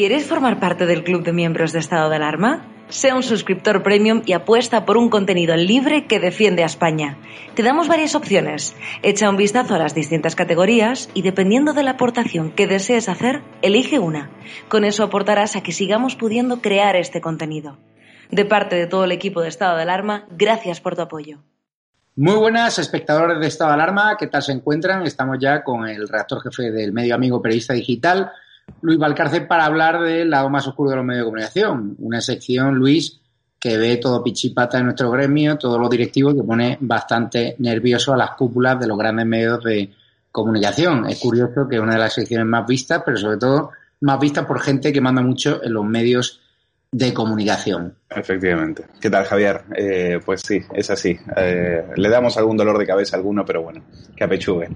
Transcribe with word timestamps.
¿Quieres 0.00 0.26
formar 0.26 0.58
parte 0.58 0.86
del 0.86 1.04
club 1.04 1.24
de 1.24 1.34
miembros 1.34 1.72
de 1.74 1.78
estado 1.78 2.08
de 2.08 2.16
alarma? 2.16 2.66
Sea 2.88 3.14
un 3.14 3.22
suscriptor 3.22 3.82
premium 3.82 4.22
y 4.24 4.32
apuesta 4.32 4.86
por 4.86 4.96
un 4.96 5.10
contenido 5.10 5.54
libre 5.56 6.06
que 6.06 6.18
defiende 6.18 6.62
a 6.62 6.66
España. 6.66 7.18
Te 7.54 7.62
damos 7.62 7.86
varias 7.86 8.14
opciones. 8.14 8.74
Echa 9.02 9.28
un 9.28 9.36
vistazo 9.36 9.74
a 9.74 9.78
las 9.78 9.94
distintas 9.94 10.36
categorías 10.36 11.10
y 11.12 11.20
dependiendo 11.20 11.74
de 11.74 11.82
la 11.82 11.90
aportación 11.90 12.50
que 12.50 12.66
desees 12.66 13.10
hacer, 13.10 13.42
elige 13.60 13.98
una. 13.98 14.30
Con 14.70 14.84
eso 14.84 15.04
aportarás 15.04 15.54
a 15.54 15.62
que 15.62 15.72
sigamos 15.72 16.16
pudiendo 16.16 16.62
crear 16.62 16.96
este 16.96 17.20
contenido. 17.20 17.76
De 18.30 18.46
parte 18.46 18.76
de 18.76 18.86
todo 18.86 19.04
el 19.04 19.12
equipo 19.12 19.42
de 19.42 19.50
estado 19.50 19.76
de 19.76 19.82
alarma, 19.82 20.26
gracias 20.30 20.80
por 20.80 20.96
tu 20.96 21.02
apoyo. 21.02 21.42
Muy 22.16 22.36
buenas, 22.36 22.78
espectadores 22.78 23.38
de 23.38 23.48
Estado 23.48 23.72
de 23.72 23.74
Alarma, 23.74 24.16
¿qué 24.18 24.28
tal 24.28 24.42
se 24.42 24.52
encuentran? 24.52 25.02
Estamos 25.02 25.36
ya 25.38 25.62
con 25.62 25.86
el 25.86 26.08
redactor 26.08 26.42
jefe 26.42 26.70
del 26.70 26.94
medio 26.94 27.14
amigo 27.14 27.42
periodista 27.42 27.74
digital, 27.74 28.32
Luis 28.82 28.98
Valcárcel 28.98 29.46
para 29.46 29.66
hablar 29.66 30.00
del 30.00 30.30
lado 30.30 30.48
más 30.50 30.66
oscuro 30.66 30.90
de 30.90 30.96
los 30.96 31.04
medios 31.04 31.22
de 31.22 31.24
comunicación. 31.26 31.96
Una 31.98 32.20
sección, 32.20 32.74
Luis, 32.76 33.20
que 33.58 33.76
ve 33.76 33.98
todo 33.98 34.22
pichipata 34.22 34.78
en 34.78 34.86
nuestro 34.86 35.10
gremio, 35.10 35.58
todos 35.58 35.78
los 35.78 35.90
directivos, 35.90 36.34
que 36.34 36.42
pone 36.42 36.78
bastante 36.80 37.56
nervioso 37.58 38.12
a 38.12 38.16
las 38.16 38.30
cúpulas 38.32 38.80
de 38.80 38.86
los 38.86 38.98
grandes 38.98 39.26
medios 39.26 39.62
de 39.62 39.90
comunicación. 40.32 41.06
Es 41.06 41.18
curioso 41.18 41.68
que 41.68 41.76
es 41.76 41.82
una 41.82 41.94
de 41.94 41.98
las 41.98 42.14
secciones 42.14 42.46
más 42.46 42.66
vistas, 42.66 43.02
pero 43.04 43.16
sobre 43.16 43.36
todo 43.36 43.70
más 44.00 44.18
vistas 44.18 44.46
por 44.46 44.60
gente 44.60 44.92
que 44.92 45.00
manda 45.00 45.20
mucho 45.22 45.62
en 45.62 45.74
los 45.74 45.84
medios 45.84 46.40
de 46.92 47.14
comunicación. 47.14 47.94
Efectivamente. 48.08 48.84
¿Qué 49.00 49.10
tal, 49.10 49.24
Javier? 49.24 49.62
Eh, 49.76 50.20
pues 50.24 50.40
sí, 50.40 50.60
es 50.72 50.90
así. 50.90 51.16
Eh, 51.36 51.84
le 51.94 52.08
damos 52.08 52.36
algún 52.36 52.56
dolor 52.56 52.78
de 52.78 52.86
cabeza 52.86 53.16
a 53.16 53.18
alguno, 53.18 53.44
pero 53.44 53.62
bueno, 53.62 53.82
que 54.16 54.24
apechugue. 54.24 54.68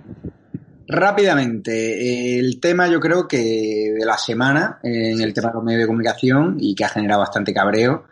Rápidamente, 0.86 2.38
el 2.38 2.60
tema 2.60 2.88
yo 2.88 3.00
creo 3.00 3.26
que 3.26 3.94
de 3.98 4.04
la 4.04 4.18
semana 4.18 4.80
en 4.82 5.20
el 5.20 5.32
tema 5.32 5.48
de 5.48 5.54
los 5.54 5.64
medios 5.64 5.82
de 5.82 5.86
comunicación 5.86 6.56
y 6.58 6.74
que 6.74 6.84
ha 6.84 6.88
generado 6.88 7.20
bastante 7.20 7.54
cabreo, 7.54 8.04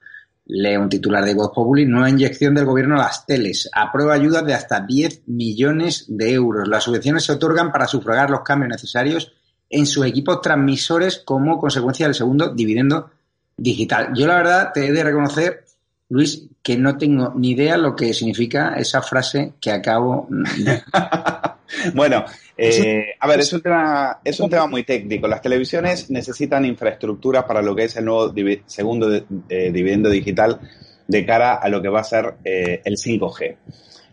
lee 0.47 0.77
un 0.77 0.89
titular 0.89 1.25
de 1.25 1.35
Voz 1.35 1.51
Populi, 1.55 1.85
nueva 1.87 2.11
inyección 2.11 2.55
del 2.55 2.65
gobierno 2.65 2.97
a 2.97 3.05
las 3.05 3.27
teles, 3.27 3.69
aprueba 3.73 4.15
ayudas 4.15 4.45
de 4.45 4.55
hasta 4.55 4.81
10 4.81 5.23
millones 5.27 6.07
de 6.09 6.33
euros. 6.33 6.69
Las 6.69 6.85
subvenciones 6.85 7.25
se 7.25 7.33
otorgan 7.33 7.71
para 7.73 7.87
sufragar 7.87 8.31
los 8.31 8.43
cambios 8.43 8.71
necesarios 8.71 9.33
en 9.69 9.87
sus 9.87 10.07
equipos 10.07 10.41
transmisores 10.41 11.23
como 11.25 11.59
consecuencia 11.59 12.07
del 12.07 12.15
segundo 12.15 12.49
dividendo 12.55 13.11
digital. 13.57 14.11
Yo 14.15 14.27
la 14.27 14.37
verdad 14.37 14.71
te 14.73 14.87
he 14.87 14.93
de 14.93 15.05
reconocer, 15.05 15.65
Luis, 16.09 16.45
que 16.63 16.77
no 16.77 16.97
tengo 16.97 17.33
ni 17.37 17.51
idea 17.51 17.77
lo 17.77 17.97
que 17.97 18.13
significa 18.13 18.75
esa 18.75 19.03
frase 19.03 19.55
que 19.61 19.73
acabo 19.73 20.27
de... 20.31 20.83
bueno, 21.95 22.25
eh, 22.57 23.15
a 23.19 23.27
ver, 23.27 23.41
es 23.41 23.53
un, 23.53 23.61
tema, 23.61 24.21
es 24.25 24.39
un 24.41 24.51
tema 24.51 24.67
muy 24.67 24.85
técnico. 24.85 25.27
Las 25.29 25.43
televisiones 25.43 26.11
necesitan 26.11 26.65
infraestructuras 26.65 27.45
para 27.45 27.63
lo 27.63 27.75
que 27.75 27.85
es 27.85 27.97
el 27.97 28.05
nuevo 28.05 28.33
segundo 28.67 29.13
eh, 29.49 29.71
dividendo 29.73 30.11
digital 30.11 30.61
de 31.07 31.27
cara 31.27 31.55
a 31.55 31.69
lo 31.69 31.83
que 31.83 31.89
va 31.89 32.01
a 32.01 32.05
ser 32.05 32.35
eh, 32.45 32.81
el 32.85 32.97
5G. 32.97 33.57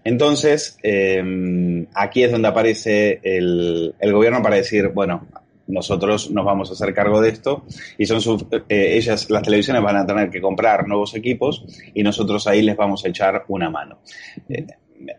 Entonces, 0.04 0.78
aquí 1.94 2.24
es 2.24 2.32
donde 2.32 2.48
aparece 2.48 3.20
el, 3.22 3.94
gobierno 4.02 4.42
para 4.42 4.56
decir, 4.56 4.88
bueno, 4.88 5.28
nosotros 5.68 6.32
nos 6.32 6.46
vamos 6.46 6.70
a 6.70 6.74
hacer 6.74 6.94
cargo 6.94 7.22
de 7.22 7.30
esto 7.30 7.66
y 7.98 8.06
son 8.06 8.48
ellas, 8.70 9.30
las 9.30 9.44
televisiones 9.44 9.84
van 9.84 9.98
a 9.98 10.08
tener 10.08 10.30
que 10.30 10.42
comprar 10.42 10.88
nuevos 10.88 11.14
equipos 11.16 11.66
y 11.94 12.02
nosotros 12.02 12.48
ahí 12.48 12.62
les 12.62 12.78
vamos 12.78 13.06
a 13.06 13.10
echar 13.10 13.44
una 13.50 13.70
mano. 13.70 14.00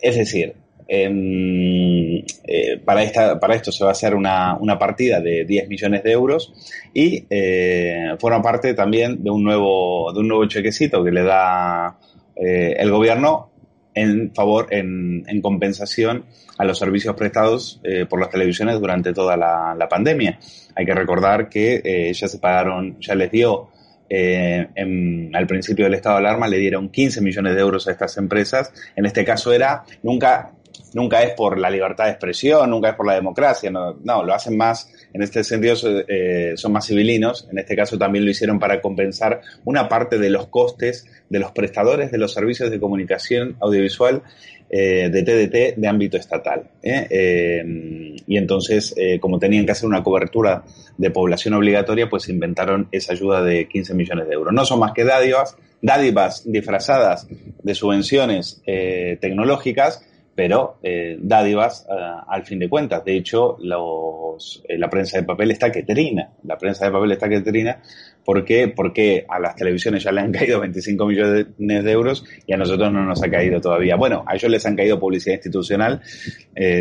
es 0.01 0.17
decir, 0.17 0.55
Em, 0.89 2.25
eh, 2.45 2.81
para, 2.85 3.03
esta, 3.03 3.39
para 3.39 3.55
esto 3.55 3.71
se 3.73 3.85
va 3.85 3.91
a 3.91 3.93
hacer 3.93 4.15
una, 4.15 4.57
una 4.57 4.79
partida 4.79 5.21
de 5.21 5.45
10 5.45 5.69
millones 5.69 6.03
de 6.03 6.13
euros 6.13 6.53
y 6.93 7.25
eh, 7.31 8.17
forma 8.19 8.43
parte 8.43 8.75
también 8.75 9.23
de 9.23 9.31
un 9.31 9.43
nuevo, 9.43 10.13
de 10.13 10.21
un 10.21 10.29
nuevo 10.29 10.47
chequecito 10.47 11.05
que 11.05 11.11
le 11.11 11.23
da 11.23 11.99
eh, 12.37 12.75
el 12.79 12.91
gobierno 12.91 13.51
en 13.95 14.33
favor, 14.35 14.69
en, 14.71 15.25
en, 15.27 15.41
compensación 15.41 16.25
a 16.59 16.65
los 16.65 16.79
servicios 16.79 17.17
prestados 17.17 17.81
por 18.09 18.21
las 18.21 18.31
televisiones 18.31 18.79
durante 18.79 19.13
toda 19.13 19.37
la, 19.37 19.89
pandemia. 19.89 20.39
Hay 20.77 20.87
que 20.87 20.95
recordar 20.95 21.49
que 21.49 22.13
ya 22.15 22.29
se 22.29 22.39
pagaron, 22.39 23.01
ya 23.01 23.15
les 23.17 23.33
dio 23.33 23.69
al 24.11 25.47
principio 25.47 25.85
del 25.87 25.95
estado 25.95 26.17
de 26.17 26.27
alarma 26.27 26.49
le 26.49 26.59
dieron 26.59 26.89
15 26.89 27.21
millones 27.21 27.55
de 27.55 27.61
euros 27.61 27.89
a 27.89 27.93
estas 27.93 28.17
empresas. 28.17 28.73
En 28.95 29.07
este 29.07 29.25
caso 29.25 29.53
era, 29.53 29.85
nunca 30.03 30.53
nunca 30.95 31.23
es 31.23 31.35
por 31.35 31.59
la 31.59 31.71
libertad 31.71 32.05
de 32.05 32.11
expresión, 32.11 32.69
nunca 32.71 32.91
es 32.91 32.95
por 32.95 33.07
la 33.07 33.15
democracia, 33.15 33.71
no, 33.71 33.95
lo 34.03 34.35
hacen 34.35 34.57
más, 34.57 34.91
en 35.13 35.23
este 35.23 35.45
sentido 35.45 35.75
eh, 36.09 36.53
son 36.57 36.73
más 36.73 36.87
civilinos, 36.87 37.49
en 37.51 37.59
este 37.59 37.77
caso 37.77 37.99
también 37.99 38.25
lo 38.25 38.31
hicieron 38.31 38.59
para 38.59 38.81
compensar 38.81 39.41
una 39.65 39.89
parte 39.89 40.19
de 40.19 40.31
los 40.31 40.49
costes 40.49 41.07
de 41.29 41.39
los 41.39 41.53
prestadores 41.53 42.11
de 42.11 42.19
los 42.19 42.33
servicios 42.33 42.71
de 42.71 42.81
comunicación 42.81 43.57
audiovisual 43.61 44.23
eh, 44.69 45.11
de 45.11 45.23
TDT 45.23 45.81
de 45.81 45.89
ámbito 45.89 46.17
estatal. 46.17 46.63
¿eh? 46.83 48.15
y 48.27 48.37
entonces, 48.37 48.95
como 49.21 49.39
tenían 49.39 49.67
que 49.67 49.73
hacer 49.73 49.89
una 49.89 50.03
cobertura 50.03 50.63
de 50.97 51.11
población 51.11 51.55
obligatoria, 51.55 52.09
pues 52.09 52.29
inventaron 52.29 52.89
esa 52.93 53.13
ayuda 53.13 53.43
de 53.43 53.67
15 53.67 53.95
millones 53.95 54.29
de 54.29 54.35
euros. 54.35 54.53
No 54.55 54.65
son 54.65 54.79
más 54.79 54.93
que 54.93 55.05
dádivas, 55.05 55.57
dádivas 55.83 56.43
disfrazadas 56.45 57.27
de 57.63 57.75
subvenciones 57.75 58.63
tecnológicas 58.65 60.05
pero 60.35 60.79
eh, 60.83 61.19
dádivas 61.21 61.87
eh, 61.89 61.95
al 62.29 62.45
fin 62.45 62.59
de 62.61 62.69
cuentas. 62.69 63.05
De 63.05 63.17
hecho, 63.17 63.57
los, 63.61 64.63
eh, 64.69 64.79
la 64.79 64.89
prensa 64.89 65.19
de 65.19 65.25
papel 65.25 65.51
está 65.51 65.71
que 65.71 65.83
trina. 65.83 66.31
La 66.45 66.57
prensa 66.57 66.87
de 66.87 66.93
papel 66.93 67.13
está 67.13 67.29
que 67.29 67.41
trina. 67.41 67.83
¿Por 68.25 68.45
qué? 68.45 68.69
Porque 68.69 69.27
a 69.29 69.39
las 69.41 69.57
televisiones 69.57 70.03
ya 70.03 70.13
le 70.13 70.21
han 70.21 70.33
caído 70.33 70.61
25 70.61 71.07
millones 71.07 71.47
de 71.59 71.91
euros 71.91 72.25
y 72.47 72.53
a 72.53 72.57
nosotros 72.57 72.93
no 72.93 73.05
nos 73.05 73.23
ha 73.23 73.31
caído 73.31 73.61
todavía. 73.61 73.97
Bueno, 73.97 74.25
a 74.27 74.35
ellos 74.35 74.51
les 74.51 74.65
han 74.67 74.77
caído 74.77 74.99
publicidad 74.99 75.35
institucional, 75.35 76.01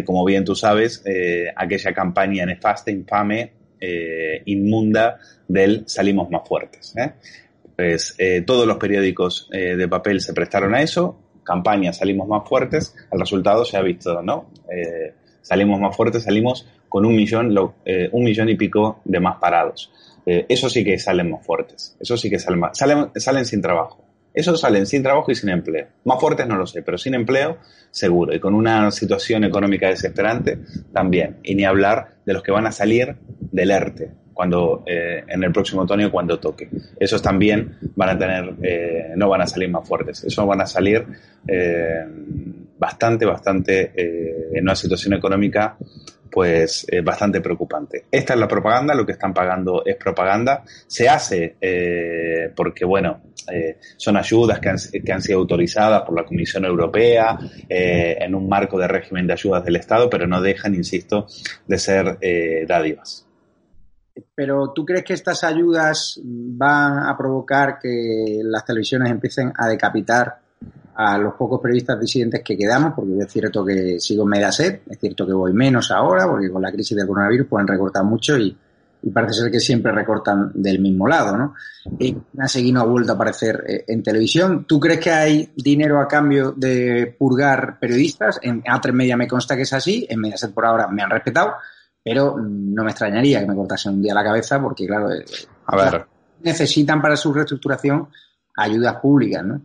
como 0.05 0.23
bien 0.25 0.45
tú 0.45 0.55
sabes, 0.55 1.03
aquella 1.55 1.93
campaña 1.93 2.45
nefasta, 2.45 2.91
infame, 2.91 3.51
inmunda 4.45 5.17
del 5.47 5.83
salimos 5.87 6.29
más 6.29 6.47
fuertes. 6.47 6.93
Pues 7.75 8.15
todos 8.45 8.67
los 8.67 8.77
periódicos 8.77 9.49
de 9.51 9.87
papel 9.87 10.21
se 10.21 10.33
prestaron 10.33 10.75
a 10.75 10.81
eso, 10.81 11.28
campaña 11.43 11.93
salimos 11.93 12.27
más 12.27 12.47
fuertes, 12.47 12.95
el 13.11 13.19
resultado 13.19 13.65
se 13.65 13.77
ha 13.77 13.81
visto, 13.81 14.21
¿no? 14.21 14.49
Eh, 14.71 15.13
salimos 15.41 15.79
más 15.79 15.95
fuertes, 15.95 16.23
salimos 16.23 16.67
con 16.87 17.05
un 17.05 17.15
millón, 17.15 17.55
eh, 17.85 18.09
un 18.11 18.23
millón 18.23 18.49
y 18.49 18.55
pico 18.55 19.01
de 19.05 19.19
más 19.19 19.37
parados. 19.37 19.91
Eh, 20.25 20.45
eso 20.49 20.69
sí 20.69 20.83
que 20.83 20.99
salen 20.99 21.31
más 21.31 21.45
fuertes, 21.45 21.95
eso 21.99 22.17
sí 22.17 22.29
que 22.29 22.39
salen 22.39 22.59
más, 22.59 22.77
salen 22.77 23.45
sin 23.45 23.61
trabajo. 23.61 24.05
Esos 24.31 24.61
salen 24.61 24.85
sin 24.85 25.01
trabajo 25.01 25.31
y 25.31 25.35
sin 25.35 25.49
empleo. 25.49 25.87
Más 26.05 26.19
fuertes 26.19 26.47
no 26.47 26.55
lo 26.55 26.67
sé, 26.67 26.83
pero 26.83 26.97
sin 26.99 27.15
empleo 27.15 27.57
seguro. 27.89 28.33
Y 28.33 28.39
con 28.39 28.53
una 28.53 28.91
situación 28.91 29.43
económica 29.43 29.89
desesperante 29.89 30.59
también. 30.93 31.39
Y 31.43 31.55
ni 31.55 31.65
hablar 31.65 32.19
de 32.25 32.33
los 32.33 32.43
que 32.43 32.51
van 32.51 32.67
a 32.67 32.71
salir 32.71 33.15
del 33.39 33.71
ERTE 33.71 34.11
cuando 34.39 34.83
eh, 34.85 35.21
en 35.27 35.43
el 35.43 35.51
próximo 35.51 35.81
otoño 35.81 36.09
cuando 36.09 36.39
toque. 36.39 36.69
Esos 36.97 37.21
también 37.21 37.77
van 37.93 38.09
a 38.11 38.17
tener, 38.17 38.55
eh, 38.63 39.11
no 39.17 39.27
van 39.27 39.41
a 39.41 39.45
salir 39.45 39.69
más 39.69 39.85
fuertes, 39.85 40.23
esos 40.23 40.47
van 40.47 40.61
a 40.61 40.65
salir 40.65 41.05
eh, 41.45 42.05
bastante, 42.77 43.25
bastante 43.25 43.91
en 44.57 44.63
una 44.63 44.77
situación 44.77 45.15
económica 45.15 45.75
pues 46.31 46.87
bastante 47.03 47.41
preocupante. 47.41 48.05
Esta 48.09 48.33
es 48.33 48.39
la 48.39 48.47
propaganda, 48.47 48.95
lo 48.95 49.05
que 49.05 49.11
están 49.11 49.33
pagando 49.33 49.83
es 49.85 49.97
propaganda. 49.97 50.63
Se 50.87 51.09
hace 51.09 51.57
porque, 52.55 52.85
bueno, 52.85 53.19
son 53.97 54.15
ayudas 54.15 54.59
que 54.61 54.69
han, 54.69 54.77
que 55.03 55.11
han, 55.11 55.21
sido 55.21 55.39
autorizadas 55.39 56.03
por 56.03 56.15
la 56.15 56.23
Comisión 56.23 56.63
Europea 56.63 57.37
en 57.67 58.35
un 58.35 58.47
marco 58.47 58.77
de 58.77 58.87
régimen 58.87 59.27
de 59.27 59.33
ayudas 59.33 59.65
del 59.65 59.75
Estado, 59.75 60.09
pero 60.09 60.27
no 60.27 60.39
dejan, 60.39 60.75
insisto, 60.75 61.27
de 61.67 61.77
ser 61.77 62.19
dádivas. 62.67 63.25
Pero 64.35 64.71
¿tú 64.71 64.85
crees 64.85 65.03
que 65.03 65.13
estas 65.13 65.43
ayudas 65.43 66.19
van 66.23 66.99
a 66.99 67.17
provocar 67.17 67.79
que 67.79 68.41
las 68.43 68.65
televisiones 68.65 69.11
empiecen 69.11 69.53
a 69.55 69.67
decapitar 69.67 70.39
a 70.95 71.17
los 71.17 71.33
pocos 71.35 71.61
periodistas 71.61 71.99
disidentes 71.99 72.41
que 72.43 72.57
quedamos? 72.57 72.93
Porque 72.93 73.17
es 73.19 73.31
cierto 73.31 73.63
que 73.65 73.99
sigo 73.99 74.23
en 74.23 74.29
Mediaset, 74.29 74.81
es 74.89 74.99
cierto 74.99 75.25
que 75.25 75.33
voy 75.33 75.53
menos 75.53 75.91
ahora, 75.91 76.27
porque 76.27 76.51
con 76.51 76.61
la 76.61 76.71
crisis 76.71 76.97
del 76.97 77.07
coronavirus 77.07 77.47
pueden 77.47 77.67
recortar 77.67 78.03
mucho 78.03 78.37
y, 78.37 78.55
parece 79.13 79.35
ser 79.35 79.49
que 79.49 79.61
siempre 79.61 79.93
recortan 79.93 80.51
del 80.53 80.79
mismo 80.79 81.07
lado, 81.07 81.37
¿no? 81.37 81.53
Y 81.97 82.17
seguido 82.47 82.73
no 82.73 82.81
ha 82.81 82.91
vuelto 82.91 83.13
a 83.13 83.15
aparecer 83.15 83.63
eh, 83.65 83.85
en 83.87 84.03
televisión. 84.03 84.65
¿Tú 84.65 84.77
crees 84.77 84.99
que 84.99 85.09
hay 85.09 85.53
dinero 85.55 86.01
a 86.01 86.07
cambio 86.09 86.51
de 86.51 87.15
purgar 87.17 87.79
periodistas? 87.79 88.39
En 88.41 88.61
A3 88.61 88.91
Media 88.91 89.15
me 89.15 89.25
consta 89.25 89.55
que 89.55 89.61
es 89.61 89.71
así, 89.71 90.05
en 90.09 90.19
Mediaset 90.19 90.53
por 90.53 90.65
ahora 90.65 90.89
me 90.89 91.01
han 91.01 91.09
respetado, 91.09 91.53
pero 92.09 92.37
no 92.39 92.83
me 92.83 92.89
extrañaría 92.89 93.39
que 93.39 93.45
me 93.45 93.53
cortasen 93.53 93.93
un 93.93 94.01
día 94.01 94.15
la 94.15 94.23
cabeza 94.23 94.59
porque, 94.59 94.87
claro, 94.87 95.13
eh, 95.13 95.23
a 95.67 95.75
ver. 95.75 96.05
necesitan 96.41 97.03
para 97.03 97.15
su 97.15 97.31
reestructuración 97.31 98.09
ayudas 98.57 98.95
públicas, 98.95 99.45
¿no? 99.45 99.61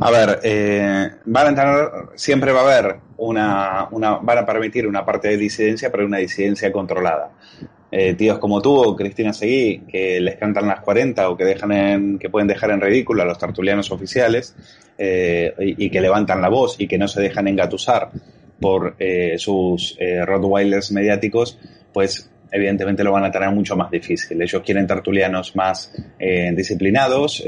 A 0.00 0.10
ver, 0.10 0.40
eh, 0.42 1.10
van 1.26 1.46
a 1.46 1.48
entrar, 1.50 1.90
siempre 2.14 2.50
va 2.50 2.60
a 2.60 2.62
haber 2.62 2.96
una, 3.18 3.88
una, 3.90 4.16
van 4.16 4.38
a 4.38 4.46
permitir 4.46 4.86
una 4.86 5.04
parte 5.04 5.28
de 5.28 5.36
disidencia, 5.36 5.92
pero 5.92 6.06
una 6.06 6.16
disidencia 6.16 6.72
controlada. 6.72 7.32
Eh, 7.90 8.14
tíos 8.14 8.38
como 8.38 8.62
tú 8.62 8.74
o 8.74 8.96
Cristina 8.96 9.34
Seguí, 9.34 9.82
que 9.86 10.18
les 10.18 10.36
cantan 10.36 10.66
las 10.66 10.80
40 10.80 11.28
o 11.28 11.36
que, 11.36 11.44
dejan 11.44 11.72
en, 11.72 12.18
que 12.18 12.30
pueden 12.30 12.48
dejar 12.48 12.70
en 12.70 12.80
ridículo 12.80 13.22
a 13.22 13.26
los 13.26 13.38
tertulianos 13.38 13.90
oficiales 13.92 14.56
eh, 14.96 15.54
y, 15.58 15.90
que 15.90 16.00
levantan 16.00 16.40
la 16.40 16.48
voz 16.48 16.76
y 16.80 16.88
que 16.88 16.96
no 16.96 17.06
se 17.06 17.20
dejan 17.20 17.48
engatusar 17.48 18.10
por 18.60 18.96
eh, 18.98 19.34
sus 19.38 19.98
Rottweilers 20.24 20.92
mediáticos, 20.92 21.58
pues 21.92 22.30
evidentemente 22.50 23.04
lo 23.04 23.12
van 23.12 23.24
a 23.24 23.30
tener 23.30 23.50
mucho 23.50 23.76
más 23.76 23.90
difícil. 23.90 24.40
Ellos 24.40 24.62
quieren 24.64 24.86
tertulianos 24.86 25.54
más 25.56 25.92
disciplinados, 26.54 27.42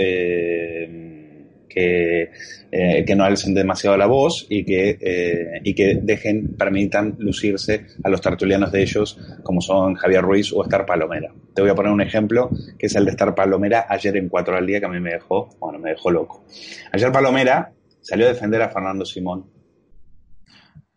que, 1.68 2.30
eh, 2.72 3.04
que 3.06 3.14
no 3.14 3.24
alcen 3.24 3.54
demasiado 3.54 3.96
la 3.96 4.06
voz 4.06 4.46
y 4.48 4.64
que, 4.64 4.98
eh, 5.00 5.60
y 5.62 5.74
que 5.74 6.00
dejen, 6.02 6.56
permitan 6.56 7.14
lucirse 7.18 7.86
a 8.02 8.08
los 8.08 8.20
tertulianos 8.20 8.72
de 8.72 8.82
ellos, 8.82 9.18
como 9.42 9.60
son 9.60 9.94
Javier 9.94 10.22
Ruiz 10.22 10.52
o 10.52 10.64
Estar 10.64 10.84
Palomera. 10.86 11.32
Te 11.54 11.62
voy 11.62 11.70
a 11.70 11.74
poner 11.74 11.92
un 11.92 12.00
ejemplo, 12.00 12.50
que 12.78 12.86
es 12.86 12.96
el 12.96 13.04
de 13.04 13.12
Estar 13.12 13.34
Palomera 13.34 13.86
ayer 13.88 14.16
en 14.16 14.28
cuatro 14.28 14.56
al 14.56 14.66
día, 14.66 14.80
que 14.80 14.86
a 14.86 14.90
mí 14.90 15.00
me 15.00 15.12
dejó, 15.12 15.50
bueno, 15.60 15.78
me 15.78 15.90
dejó 15.90 16.10
loco. 16.10 16.44
Ayer 16.92 17.12
Palomera 17.12 17.72
salió 18.00 18.26
a 18.26 18.30
defender 18.30 18.62
a 18.62 18.70
Fernando 18.70 19.04
Simón 19.04 19.57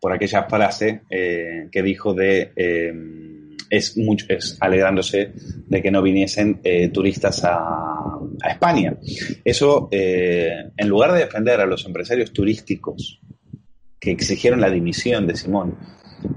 por 0.01 0.11
aquella 0.11 0.43
frase 0.43 1.03
eh, 1.09 1.69
que 1.71 1.81
dijo 1.81 2.13
de 2.13 2.51
es, 3.71 3.97
mucho, 3.97 4.25
es 4.27 4.57
alegrándose 4.59 5.31
de 5.67 5.81
que 5.81 5.89
no 5.89 6.01
viniesen 6.03 6.59
eh, 6.63 6.89
turistas 6.89 7.43
a, 7.45 7.55
a, 8.43 8.49
España. 8.49 8.97
Eso, 9.43 9.87
eh, 9.91 10.71
en 10.75 10.89
lugar 10.89 11.13
de 11.13 11.19
defender 11.19 11.61
a 11.61 11.65
los 11.65 11.85
empresarios 11.85 12.33
turísticos 12.33 13.21
que 13.97 14.11
exigieron 14.11 14.59
la 14.59 14.69
dimisión 14.69 15.25
de 15.25 15.37
Simón 15.37 15.77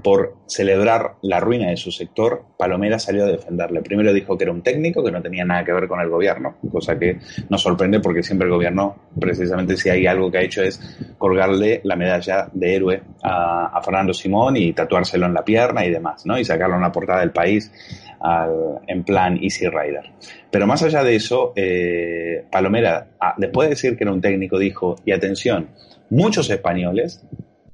por 0.01 0.35
celebrar 0.47 1.15
la 1.21 1.39
ruina 1.39 1.69
de 1.69 1.77
su 1.77 1.91
sector, 1.91 2.43
Palomera 2.57 2.99
salió 2.99 3.23
a 3.23 3.27
defenderle. 3.27 3.81
Primero 3.81 4.13
dijo 4.13 4.37
que 4.37 4.43
era 4.43 4.53
un 4.53 4.61
técnico, 4.61 5.03
que 5.03 5.11
no 5.11 5.21
tenía 5.21 5.45
nada 5.45 5.63
que 5.63 5.73
ver 5.73 5.87
con 5.87 5.99
el 5.99 6.09
gobierno, 6.09 6.55
cosa 6.71 6.97
que 6.97 7.19
nos 7.49 7.61
sorprende 7.61 7.99
porque 7.99 8.23
siempre 8.23 8.47
el 8.47 8.53
gobierno, 8.53 8.95
precisamente 9.19 9.77
si 9.77 9.89
hay 9.89 10.07
algo 10.07 10.31
que 10.31 10.37
ha 10.37 10.41
hecho 10.41 10.63
es 10.63 10.79
colgarle 11.17 11.81
la 11.83 11.95
medalla 11.95 12.49
de 12.51 12.75
héroe 12.75 13.01
a, 13.23 13.81
Fernando 13.83 14.13
Simón 14.13 14.57
y 14.57 14.73
tatuárselo 14.73 15.27
en 15.27 15.33
la 15.33 15.43
pierna 15.43 15.85
y 15.85 15.91
demás, 15.91 16.25
¿no? 16.25 16.39
Y 16.39 16.45
sacarlo 16.45 16.75
en 16.75 16.81
la 16.81 16.91
portada 16.91 17.19
del 17.19 17.31
país 17.31 17.71
en 18.87 19.03
plan 19.03 19.37
Easy 19.41 19.67
Rider. 19.67 20.11
Pero 20.49 20.65
más 20.65 20.81
allá 20.83 21.03
de 21.03 21.15
eso, 21.15 21.53
eh, 21.55 22.45
Palomera, 22.51 23.09
ah, 23.19 23.35
después 23.37 23.67
de 23.67 23.75
decir 23.75 23.97
que 23.97 24.03
era 24.03 24.13
un 24.13 24.21
técnico, 24.21 24.57
dijo, 24.57 24.95
y 25.05 25.11
atención, 25.11 25.69
muchos 26.09 26.49
españoles 26.49 27.23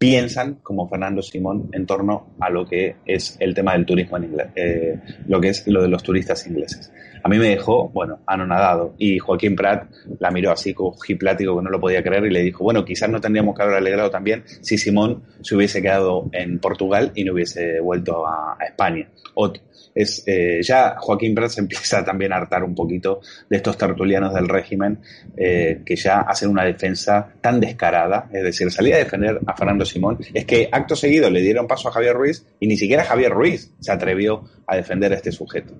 piensan 0.02 0.56
como 0.64 0.90
Fernando 0.90 1.22
Simón 1.22 1.70
en 1.74 1.86
torno 1.86 2.32
a 2.40 2.50
lo 2.50 2.66
que 2.66 2.96
es 3.06 3.38
el 3.40 3.54
tema 3.54 3.74
del 3.74 3.86
turismo 3.86 4.18
en 4.18 4.24
inglés, 4.24 4.48
eh, 4.56 5.00
lo 5.28 5.40
que 5.40 5.50
es 5.50 5.68
lo 5.68 5.84
de 5.84 5.90
los 5.90 6.02
turistas 6.02 6.48
ingleses. 6.48 6.92
A 7.24 7.30
mí 7.30 7.38
me 7.38 7.50
dejó, 7.50 7.90
bueno, 7.90 8.20
anonadado. 8.26 8.96
Y 8.98 9.20
Joaquín 9.20 9.56
Prat 9.56 9.90
la 10.20 10.32
miró 10.32 10.52
así 10.52 10.74
plático 11.18 11.58
que 11.58 11.64
no 11.64 11.70
lo 11.70 11.80
podía 11.80 12.04
creer 12.04 12.26
y 12.26 12.32
le 12.32 12.42
dijo, 12.42 12.64
bueno, 12.64 12.84
quizás 12.86 13.10
no 13.10 13.20
tendríamos 13.20 13.56
que 13.56 13.64
haber 13.64 13.76
alegrado 13.76 14.10
también 14.10 14.44
si 14.62 14.78
Simón 14.78 15.24
se 15.42 15.56
hubiese 15.56 15.82
quedado 15.82 16.30
en 16.32 16.60
Portugal 16.60 17.12
y 17.16 17.24
no 17.24 17.34
hubiese 17.34 17.80
vuelto 17.80 18.26
a, 18.28 18.58
España. 18.66 19.08
O, 19.36 19.52
es, 19.94 20.24
eh, 20.26 20.60
ya 20.62 20.96
Joaquín 20.98 21.36
Prat 21.36 21.50
se 21.50 21.62
empieza 21.62 22.04
también 22.04 22.34
a 22.34 22.38
hartar 22.38 22.64
un 22.64 22.76
poquito 22.76 23.22
de 23.50 23.58
estos 23.58 23.78
tertulianos 23.78 24.34
del 24.34 24.48
régimen 24.48 25.00
eh, 25.36 25.82
que 25.86 25.96
ya 25.96 26.22
hacen 26.22 26.50
una 26.50 26.64
defensa 26.64 27.34
tan 27.42 27.60
descarada, 27.60 28.30
es 28.32 28.44
decir, 28.44 28.72
salía 28.72 28.96
a 28.96 29.00
defender 29.00 29.40
a 29.46 29.56
Fernando 29.56 29.86
Simón, 29.86 30.20
es 30.34 30.46
que 30.46 30.70
acto 30.72 30.96
seguido 30.96 31.30
le 31.30 31.42
dieron 31.42 31.68
paso 31.68 31.90
a 31.90 31.92
Javier 31.92 32.16
Ruiz 32.16 32.46
y 32.60 32.68
ni 32.68 32.78
siquiera 32.78 33.04
Javier 33.04 33.32
Ruiz 33.32 33.72
se 33.80 33.92
atrevió 33.92 34.44
a 34.68 34.76
defender 34.78 35.12
a 35.12 35.16
este 35.16 35.32
sujeto. 35.32 35.74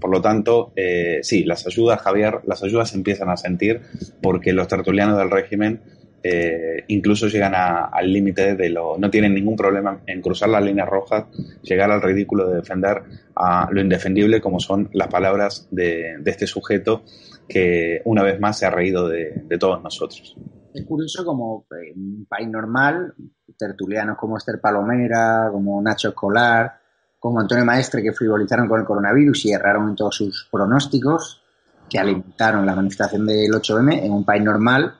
Por 0.00 0.10
lo 0.10 0.22
tanto, 0.22 0.72
eh, 0.74 0.87
sí, 1.22 1.44
las 1.44 1.66
ayudas, 1.66 2.00
Javier, 2.00 2.40
las 2.46 2.62
ayudas 2.62 2.94
empiezan 2.94 3.30
a 3.30 3.36
sentir 3.36 3.80
porque 4.22 4.52
los 4.52 4.68
tertulianos 4.68 5.18
del 5.18 5.30
régimen 5.30 5.80
eh, 6.22 6.84
incluso 6.88 7.28
llegan 7.28 7.54
al 7.54 8.12
límite 8.12 8.56
de 8.56 8.70
lo. 8.70 8.98
no 8.98 9.08
tienen 9.08 9.34
ningún 9.34 9.56
problema 9.56 10.00
en 10.06 10.20
cruzar 10.20 10.48
las 10.48 10.64
líneas 10.64 10.88
rojas, 10.88 11.26
llegar 11.62 11.90
al 11.92 12.02
ridículo 12.02 12.48
de 12.48 12.56
defender 12.56 13.02
a 13.36 13.68
lo 13.70 13.80
indefendible, 13.80 14.40
como 14.40 14.58
son 14.58 14.90
las 14.92 15.08
palabras 15.08 15.68
de, 15.70 16.16
este 16.26 16.46
sujeto 16.46 17.04
que 17.48 18.02
una 18.04 18.22
vez 18.22 18.40
más 18.40 18.58
se 18.58 18.66
ha 18.66 18.70
reído 18.70 19.08
de, 19.08 19.44
todos 19.60 19.82
nosotros. 19.82 20.36
Es 20.74 20.84
curioso 20.84 21.24
como 21.24 21.66
en 21.70 21.98
un 21.98 22.26
país 22.26 22.48
normal, 22.48 23.14
tertulianos 23.56 24.18
como 24.18 24.36
Esther 24.36 24.60
Palomera, 24.60 25.48
como 25.52 25.80
Nacho 25.80 26.08
Escolar, 26.08 26.80
como 27.18 27.40
Antonio 27.40 27.64
Maestre, 27.64 28.02
que 28.02 28.12
frivolizaron 28.12 28.68
con 28.68 28.80
el 28.80 28.86
coronavirus 28.86 29.46
y 29.46 29.52
erraron 29.52 29.90
en 29.90 29.96
todos 29.96 30.16
sus 30.16 30.48
pronósticos, 30.50 31.42
que 31.88 31.98
alimentaron 31.98 32.66
la 32.66 32.74
manifestación 32.74 33.26
del 33.26 33.50
8M 33.50 34.04
en 34.04 34.12
un 34.12 34.24
país 34.24 34.42
normal 34.42 34.94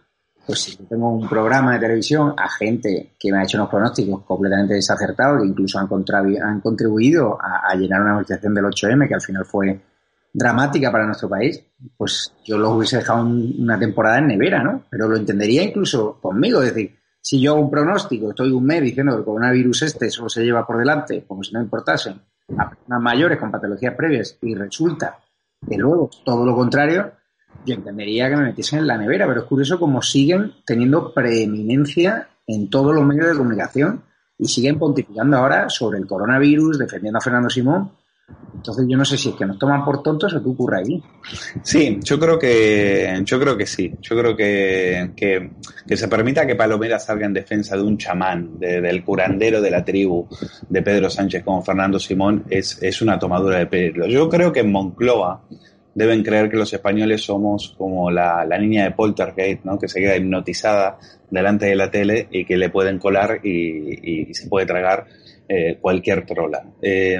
pues 0.49 0.61
si 0.61 0.77
tengo 0.77 1.11
un 1.11 1.29
programa 1.29 1.75
de 1.75 1.81
televisión 1.81 2.33
a 2.35 2.49
gente 2.49 3.13
que 3.21 3.31
me 3.31 3.37
ha 3.37 3.43
hecho 3.43 3.59
unos 3.59 3.69
pronósticos 3.69 4.25
completamente 4.25 4.73
desacertados, 4.73 5.43
que 5.43 5.49
incluso 5.49 5.79
han, 5.79 5.87
han 6.43 6.61
contribuido 6.63 7.39
a, 7.39 7.75
llenar 7.75 8.01
una 8.01 8.15
manifestación 8.15 8.55
del 8.55 8.65
8M, 8.65 9.09
que 9.09 9.15
al 9.15 9.21
final 9.21 9.45
fue 9.45 9.79
dramática 10.33 10.91
para 10.91 11.05
nuestro 11.05 11.29
país, 11.29 11.63
pues 11.95 12.33
yo 12.47 12.57
lo 12.57 12.71
hubiese 12.71 12.97
dejado 12.97 13.27
una 13.27 13.79
temporada 13.79 14.21
en 14.21 14.29
nevera, 14.29 14.63
¿no? 14.63 14.85
Pero 14.89 15.07
lo 15.07 15.19
entendería 15.19 15.63
incluso 15.63 16.19
conmigo, 16.19 16.63
es 16.63 16.73
decir, 16.75 16.98
si 17.21 17.41
yo 17.41 17.53
hago 17.53 17.63
un 17.63 17.71
pronóstico, 17.71 18.31
estoy 18.31 18.51
un 18.51 18.65
mes 18.65 18.83
diciendo 18.83 19.13
que 19.13 19.19
el 19.19 19.25
coronavirus 19.25 19.83
este 19.83 20.11
solo 20.11 20.29
se 20.29 20.45
lleva 20.45 20.67
por 20.67 20.79
delante, 20.79 21.25
como 21.27 21.43
si 21.43 21.53
no 21.53 21.61
importase, 21.61 22.15
a 22.57 22.71
personas 22.71 23.03
mayores 23.03 23.39
con 23.39 23.51
patologías 23.51 23.95
previas, 23.95 24.39
y 24.43 24.55
resulta 24.55 25.19
que 25.69 25.77
luego 25.77 26.11
todo 26.25 26.47
lo 26.47 26.55
contrario, 26.55 27.13
yo 27.65 27.75
entendería 27.75 28.29
que 28.29 28.37
me 28.37 28.45
metiesen 28.45 28.81
en 28.81 28.87
la 28.87 28.97
nevera, 28.97 29.27
pero 29.27 29.41
es 29.41 29.47
curioso 29.47 29.79
cómo 29.79 30.01
siguen 30.01 30.53
teniendo 30.65 31.13
preeminencia 31.13 32.29
en 32.47 32.71
todos 32.71 32.95
los 32.95 33.05
medios 33.05 33.29
de 33.29 33.37
comunicación 33.37 34.03
y 34.39 34.49
siguen 34.49 34.79
pontificando 34.79 35.37
ahora 35.37 35.69
sobre 35.69 35.99
el 35.99 36.07
coronavirus, 36.07 36.79
defendiendo 36.79 37.19
a 37.19 37.23
Fernando 37.23 37.51
Simón. 37.51 37.91
Entonces 38.59 38.87
yo 38.89 38.97
no 38.97 39.05
sé 39.05 39.17
si 39.17 39.31
es 39.31 39.35
que 39.37 39.47
nos 39.47 39.59
toman 39.59 39.85
por 39.85 40.03
tontos 40.03 40.35
o 40.35 40.43
qué 40.43 40.49
ocurre 40.49 40.79
ahí. 40.79 41.03
Sí, 41.63 41.99
yo 42.03 42.19
creo 42.19 42.39
que 42.39 43.23
yo 43.25 43.41
creo 43.41 43.57
que 43.57 43.67
sí. 43.67 43.95
Yo 44.01 44.19
creo 44.19 44.37
que, 44.37 45.13
que, 45.17 45.97
se 45.97 46.09
permita 46.09 46.47
que 46.47 46.57
Palomera 46.57 46.99
salga 46.99 47.27
en 47.27 47.33
defensa 47.33 47.77
de 47.77 47.83
un 47.83 47.97
chamán, 47.97 48.59
del 48.59 49.05
curandero 49.05 49.63
de 49.63 49.71
la 49.71 49.85
tribu 49.85 50.27
de 50.69 50.83
Pedro 50.83 51.09
Sánchez 51.09 51.45
como 51.45 51.63
Fernando 51.63 51.99
Simón, 51.99 52.45
es, 52.51 52.83
es 52.83 53.01
una 53.01 53.19
tomadura 53.19 53.59
de 53.59 53.67
pelo. 53.67 54.07
Yo 54.07 54.29
creo 54.29 54.53
que 54.53 54.61
en 54.61 54.73
Moncloa 54.73 55.43
deben 55.95 56.23
creer 56.23 56.51
que 56.51 56.57
los 56.57 56.73
españoles 56.73 57.23
somos 57.23 57.75
como 57.79 58.11
la, 58.11 58.45
niña 58.59 58.85
de 58.85 58.91
Poltergeist, 58.91 59.65
¿no? 59.65 59.79
que 59.79 59.89
se 59.89 60.01
queda 60.01 60.17
hipnotizada 60.17 60.99
delante 61.31 61.67
de 61.67 61.77
la 61.77 61.91
tele 61.91 62.29
y 62.31 62.45
que 62.45 62.57
le 62.57 62.71
pueden 62.71 62.99
colar 62.99 63.41
y 63.43 64.33
se 64.35 64.49
puede 64.49 64.67
tragar 64.67 65.07
eh, 65.51 65.79
cualquier 65.81 66.27
trola. 66.27 66.63
Eh, 66.83 67.19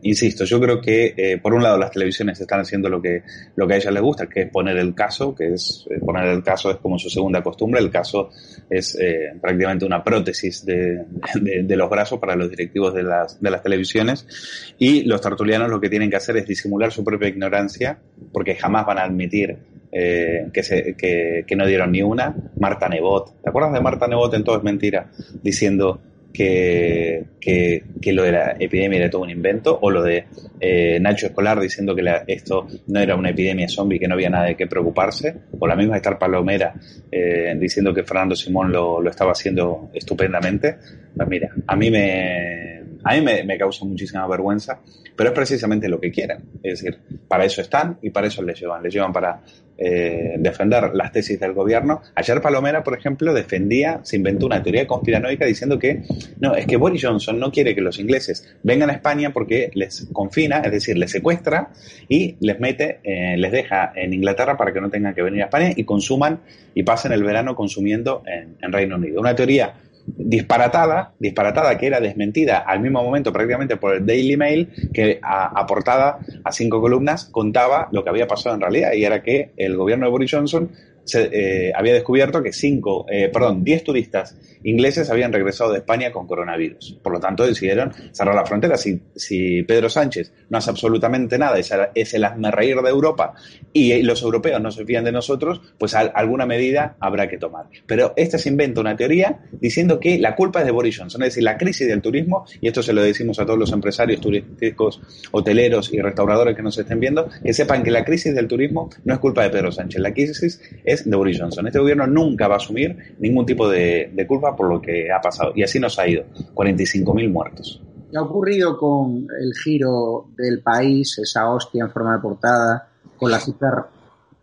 insisto, 0.00 0.46
yo 0.46 0.58
creo 0.58 0.80
que 0.80 1.12
eh, 1.14 1.36
por 1.36 1.52
un 1.52 1.62
lado 1.62 1.76
las 1.76 1.90
televisiones 1.90 2.40
están 2.40 2.60
haciendo 2.60 2.88
lo 2.88 3.02
que, 3.02 3.22
lo 3.56 3.68
que 3.68 3.74
a 3.74 3.76
ellas 3.76 3.92
les 3.92 4.02
gusta, 4.02 4.26
que 4.26 4.40
es 4.40 4.50
poner 4.50 4.78
el 4.78 4.94
caso, 4.94 5.34
que 5.34 5.52
es 5.52 5.86
poner 6.00 6.28
el 6.28 6.42
caso 6.42 6.70
es 6.70 6.78
como 6.78 6.98
su 6.98 7.10
segunda 7.10 7.42
costumbre, 7.42 7.78
el 7.82 7.90
caso 7.90 8.30
es 8.70 8.96
prácticamente 9.42 9.84
una 9.84 10.02
prótesis 10.02 10.64
de, 10.64 11.04
de, 11.42 11.76
los 11.76 11.90
brazos 11.90 12.18
para 12.18 12.34
los 12.36 12.48
directivos 12.48 12.94
de 12.94 13.02
las, 13.02 13.38
de 13.38 13.50
las 13.50 13.62
televisiones 13.62 14.74
y 14.78 15.02
los 15.02 15.20
tertulianos 15.20 15.68
lo 15.68 15.78
que 15.78 15.90
tienen 15.90 16.08
que 16.08 16.16
hacer 16.16 16.38
es 16.38 16.46
disimular 16.46 16.90
su 16.90 17.04
propia 17.04 17.28
ignorancia 17.28 17.98
porque 18.32 18.54
jamás 18.54 18.86
van 18.86 18.98
a 18.98 19.02
admitir 19.02 19.58
que, 19.90 20.62
se, 20.62 20.94
que, 20.96 21.44
que, 21.46 21.56
no 21.56 21.66
dieron 21.66 21.92
ni 21.92 22.00
una. 22.00 22.34
Marta 22.58 22.88
Nebot, 22.88 23.42
¿te 23.42 23.50
acuerdas 23.50 23.74
de 23.74 23.80
Marta 23.80 24.06
Nebot 24.06 24.32
en 24.32 24.44
Todo 24.44 24.56
es 24.56 24.62
Mentira? 24.62 25.10
Diciendo 25.42 26.00
que, 26.32 27.24
que, 27.40 28.12
lo 28.12 28.22
de 28.22 28.32
la 28.32 28.56
epidemia 28.58 28.98
era 28.98 29.10
todo 29.10 29.22
un 29.22 29.30
invento, 29.30 29.78
o 29.80 29.90
lo 29.90 30.02
de 30.02 30.24
eh, 30.60 30.98
Nacho 31.00 31.26
Escolar 31.26 31.58
diciendo 31.60 31.94
que 31.94 32.02
esto 32.26 32.66
no 32.86 33.00
era 33.00 33.16
una 33.16 33.30
epidemia 33.30 33.68
zombie, 33.68 33.98
que 33.98 34.06
no 34.06 34.14
había 34.14 34.30
nada 34.30 34.46
de 34.46 34.56
qué 34.56 34.66
preocuparse, 34.66 35.34
o 35.58 35.66
la 35.66 35.76
misma 35.76 35.96
Estar 35.96 36.18
Palomera 36.18 36.74
eh, 37.10 37.54
diciendo 37.58 37.92
que 37.92 38.04
Fernando 38.04 38.36
Simón 38.36 38.70
lo, 38.70 39.00
lo, 39.00 39.10
estaba 39.10 39.32
haciendo 39.32 39.90
estupendamente. 39.94 40.76
Pues 41.16 41.28
mira, 41.28 41.50
a 41.66 41.76
mí 41.76 41.90
me, 41.90 42.77
A 43.04 43.14
mí 43.14 43.20
me, 43.20 43.44
me 43.44 43.58
causa 43.58 43.84
muchísima 43.84 44.26
vergüenza, 44.26 44.80
pero 45.16 45.30
es 45.30 45.34
precisamente 45.34 45.88
lo 45.88 46.00
que 46.00 46.10
quieren. 46.10 46.44
Es 46.62 46.80
decir, 46.80 46.98
para 47.26 47.44
eso 47.44 47.60
están 47.60 47.98
y 48.02 48.10
para 48.10 48.26
eso 48.26 48.42
les 48.42 48.58
llevan. 48.58 48.82
Les 48.82 48.92
llevan 48.92 49.12
para 49.12 49.40
eh, 49.80 50.34
defender 50.38 50.90
las 50.94 51.12
tesis 51.12 51.38
del 51.38 51.52
gobierno. 51.52 52.02
Ayer 52.16 52.42
Palomera, 52.42 52.82
por 52.82 52.98
ejemplo, 52.98 53.32
defendía, 53.32 54.00
se 54.02 54.16
inventó 54.16 54.46
una 54.46 54.60
teoría 54.60 54.88
conspiranoica 54.88 55.44
diciendo 55.46 55.78
que 55.78 56.02
no, 56.40 56.56
es 56.56 56.66
que 56.66 56.76
Boris 56.76 57.04
Johnson 57.04 57.38
no 57.38 57.52
quiere 57.52 57.76
que 57.76 57.80
los 57.80 58.00
ingleses 58.00 58.56
vengan 58.64 58.90
a 58.90 58.94
España 58.94 59.32
porque 59.32 59.70
les 59.74 60.08
confina, 60.12 60.58
es 60.58 60.72
decir, 60.72 60.98
les 60.98 61.12
secuestra 61.12 61.70
y 62.08 62.34
les 62.40 62.58
mete, 62.58 62.98
eh, 63.04 63.36
les 63.36 63.52
deja 63.52 63.92
en 63.94 64.14
Inglaterra 64.14 64.56
para 64.56 64.72
que 64.72 64.80
no 64.80 64.90
tengan 64.90 65.14
que 65.14 65.22
venir 65.22 65.42
a 65.42 65.44
España 65.44 65.70
y 65.76 65.84
consuman 65.84 66.40
y 66.74 66.82
pasen 66.82 67.12
el 67.12 67.22
verano 67.22 67.54
consumiendo 67.54 68.24
en, 68.26 68.56
en 68.60 68.72
Reino 68.72 68.96
Unido. 68.96 69.20
Una 69.20 69.36
teoría 69.36 69.74
disparatada, 70.16 71.14
disparatada 71.18 71.76
que 71.76 71.86
era 71.86 72.00
desmentida 72.00 72.58
al 72.58 72.80
mismo 72.80 73.02
momento 73.02 73.32
prácticamente 73.32 73.76
por 73.76 73.94
el 73.94 74.06
Daily 74.06 74.36
Mail, 74.36 74.68
que 74.92 75.18
aportada 75.22 76.18
a 76.44 76.52
cinco 76.52 76.80
columnas 76.80 77.26
contaba 77.26 77.88
lo 77.92 78.02
que 78.02 78.10
había 78.10 78.26
pasado 78.26 78.54
en 78.54 78.60
realidad 78.60 78.92
y 78.92 79.04
era 79.04 79.22
que 79.22 79.52
el 79.56 79.76
gobierno 79.76 80.06
de 80.06 80.10
Boris 80.10 80.30
Johnson 80.30 80.70
se, 81.08 81.30
eh, 81.32 81.72
había 81.74 81.94
descubierto 81.94 82.42
que 82.42 82.52
cinco, 82.52 83.06
eh, 83.10 83.30
perdón, 83.32 83.64
diez 83.64 83.82
turistas 83.82 84.36
ingleses 84.64 85.08
habían 85.10 85.32
regresado 85.32 85.72
de 85.72 85.78
España 85.78 86.12
con 86.12 86.26
coronavirus. 86.26 86.98
Por 87.02 87.12
lo 87.12 87.20
tanto, 87.20 87.46
decidieron 87.46 87.92
cerrar 88.12 88.34
la 88.34 88.44
frontera. 88.44 88.76
Si, 88.76 89.00
si 89.14 89.62
Pedro 89.62 89.88
Sánchez 89.88 90.32
no 90.50 90.58
hace 90.58 90.70
absolutamente 90.70 91.38
nada, 91.38 91.58
es, 91.58 91.72
es 91.94 92.14
el 92.14 92.26
reír 92.52 92.76
de 92.76 92.90
Europa 92.90 93.34
y 93.72 94.02
los 94.02 94.22
europeos 94.22 94.60
no 94.60 94.70
se 94.70 94.84
fían 94.84 95.04
de 95.04 95.12
nosotros, 95.12 95.60
pues 95.78 95.94
alguna 95.94 96.46
medida 96.46 96.96
habrá 97.00 97.28
que 97.28 97.38
tomar. 97.38 97.66
Pero 97.86 98.12
este 98.16 98.38
se 98.38 98.48
inventa 98.48 98.80
una 98.80 98.96
teoría 98.96 99.38
diciendo 99.52 100.00
que 100.00 100.18
la 100.18 100.34
culpa 100.34 100.60
es 100.60 100.66
de 100.66 100.72
Boris 100.72 100.98
Johnson, 100.98 101.22
es 101.22 101.28
decir, 101.28 101.44
la 101.44 101.56
crisis 101.56 101.86
del 101.86 102.02
turismo, 102.02 102.44
y 102.60 102.68
esto 102.68 102.82
se 102.82 102.92
lo 102.92 103.02
decimos 103.02 103.38
a 103.38 103.46
todos 103.46 103.58
los 103.58 103.72
empresarios 103.72 104.20
turísticos, 104.20 105.00
hoteleros 105.30 105.92
y 105.92 106.00
restauradores 106.00 106.56
que 106.56 106.62
nos 106.62 106.76
estén 106.78 107.00
viendo, 107.00 107.28
que 107.42 107.52
sepan 107.52 107.82
que 107.82 107.90
la 107.90 108.04
crisis 108.04 108.34
del 108.34 108.48
turismo 108.48 108.90
no 109.04 109.14
es 109.14 109.20
culpa 109.20 109.42
de 109.42 109.50
Pedro 109.50 109.72
Sánchez, 109.72 110.00
la 110.00 110.12
crisis 110.12 110.60
es 110.84 110.97
de 111.04 111.16
Boris 111.16 111.40
Johnson. 111.40 111.66
Este 111.66 111.78
gobierno 111.78 112.06
nunca 112.06 112.48
va 112.48 112.54
a 112.54 112.58
asumir 112.58 113.16
ningún 113.18 113.44
tipo 113.46 113.68
de, 113.68 114.10
de 114.14 114.26
culpa 114.26 114.54
por 114.54 114.68
lo 114.68 114.80
que 114.80 115.10
ha 115.10 115.20
pasado. 115.20 115.52
Y 115.54 115.62
así 115.62 115.78
nos 115.78 115.98
ha 115.98 116.08
ido. 116.08 116.24
45.000 116.54 117.30
muertos. 117.30 117.82
¿Qué 118.10 118.16
ha 118.16 118.22
ocurrido 118.22 118.78
con 118.78 119.26
el 119.38 119.52
giro 119.54 120.28
del 120.36 120.60
país, 120.62 121.18
esa 121.18 121.50
hostia 121.50 121.84
en 121.84 121.90
forma 121.90 122.14
de 122.14 122.22
portada, 122.22 122.88
con 123.16 123.30
la 123.30 123.38
cifra 123.38 123.88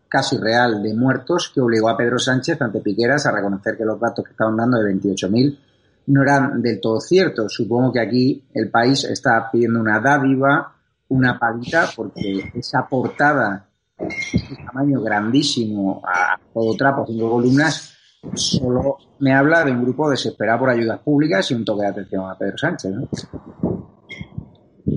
casi 0.07 0.37
real 0.37 0.81
de 0.83 0.93
muertos 0.93 1.51
que 1.53 1.61
obligó 1.61 1.89
a 1.89 1.97
Pedro 1.97 2.19
Sánchez 2.19 2.61
ante 2.61 2.79
Piqueras 2.79 3.25
a 3.25 3.31
reconocer 3.31 3.75
que 3.75 3.85
los 3.85 3.99
datos 3.99 4.23
que 4.23 4.31
estaban 4.31 4.55
dando 4.55 4.77
de 4.77 4.93
28.000 4.93 5.59
no 6.07 6.21
eran 6.21 6.61
del 6.61 6.79
todo 6.79 6.99
ciertos. 6.99 7.53
Supongo 7.53 7.91
que 7.91 7.99
aquí 7.99 8.43
el 8.53 8.69
país 8.69 9.03
está 9.05 9.49
pidiendo 9.51 9.79
una 9.79 9.99
dádiva, 9.99 10.73
una 11.09 11.39
palita, 11.39 11.89
porque 11.95 12.51
esa 12.53 12.87
portada, 12.87 13.67
ese 13.97 14.55
tamaño 14.65 15.01
grandísimo, 15.01 16.01
a 16.05 16.39
todo 16.53 16.75
trapo, 16.75 17.05
cinco 17.07 17.31
columnas, 17.31 17.97
solo 18.33 18.97
me 19.19 19.33
habla 19.33 19.63
de 19.63 19.71
un 19.71 19.83
grupo 19.83 20.09
desesperado 20.09 20.59
por 20.59 20.69
ayudas 20.69 20.99
públicas 20.99 21.49
y 21.51 21.53
un 21.53 21.63
toque 21.63 21.83
de 21.83 21.87
atención 21.87 22.29
a 22.29 22.37
Pedro 22.37 22.57
Sánchez. 22.57 22.91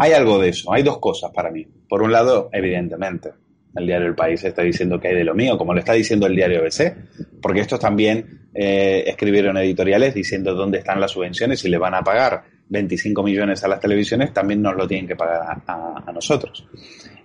Hay 0.00 0.12
algo 0.12 0.38
de 0.38 0.50
eso, 0.50 0.72
hay 0.72 0.82
dos 0.82 0.98
cosas 0.98 1.30
para 1.32 1.50
mí. 1.50 1.66
Por 1.88 2.02
un 2.02 2.12
lado, 2.12 2.50
evidentemente, 2.52 3.32
el 3.74 3.86
diario 3.86 4.08
El 4.08 4.14
País 4.14 4.42
está 4.44 4.62
diciendo 4.62 5.00
que 5.00 5.08
hay 5.08 5.14
de 5.14 5.24
lo 5.24 5.34
mío, 5.34 5.56
como 5.56 5.72
lo 5.72 5.80
está 5.80 5.92
diciendo 5.92 6.26
el 6.26 6.34
diario 6.34 6.60
ABC, 6.60 6.94
porque 7.40 7.60
estos 7.60 7.78
también 7.78 8.48
eh, 8.54 9.04
escribieron 9.06 9.56
editoriales 9.56 10.14
diciendo 10.14 10.54
dónde 10.54 10.78
están 10.78 11.00
las 11.00 11.12
subvenciones 11.12 11.64
y 11.64 11.68
le 11.68 11.78
van 11.78 11.94
a 11.94 12.02
pagar 12.02 12.44
25 12.68 13.22
millones 13.22 13.64
a 13.64 13.68
las 13.68 13.80
televisiones, 13.80 14.32
también 14.32 14.60
nos 14.60 14.76
lo 14.76 14.86
tienen 14.86 15.06
que 15.06 15.16
pagar 15.16 15.62
a, 15.66 16.12
nosotros. 16.12 16.66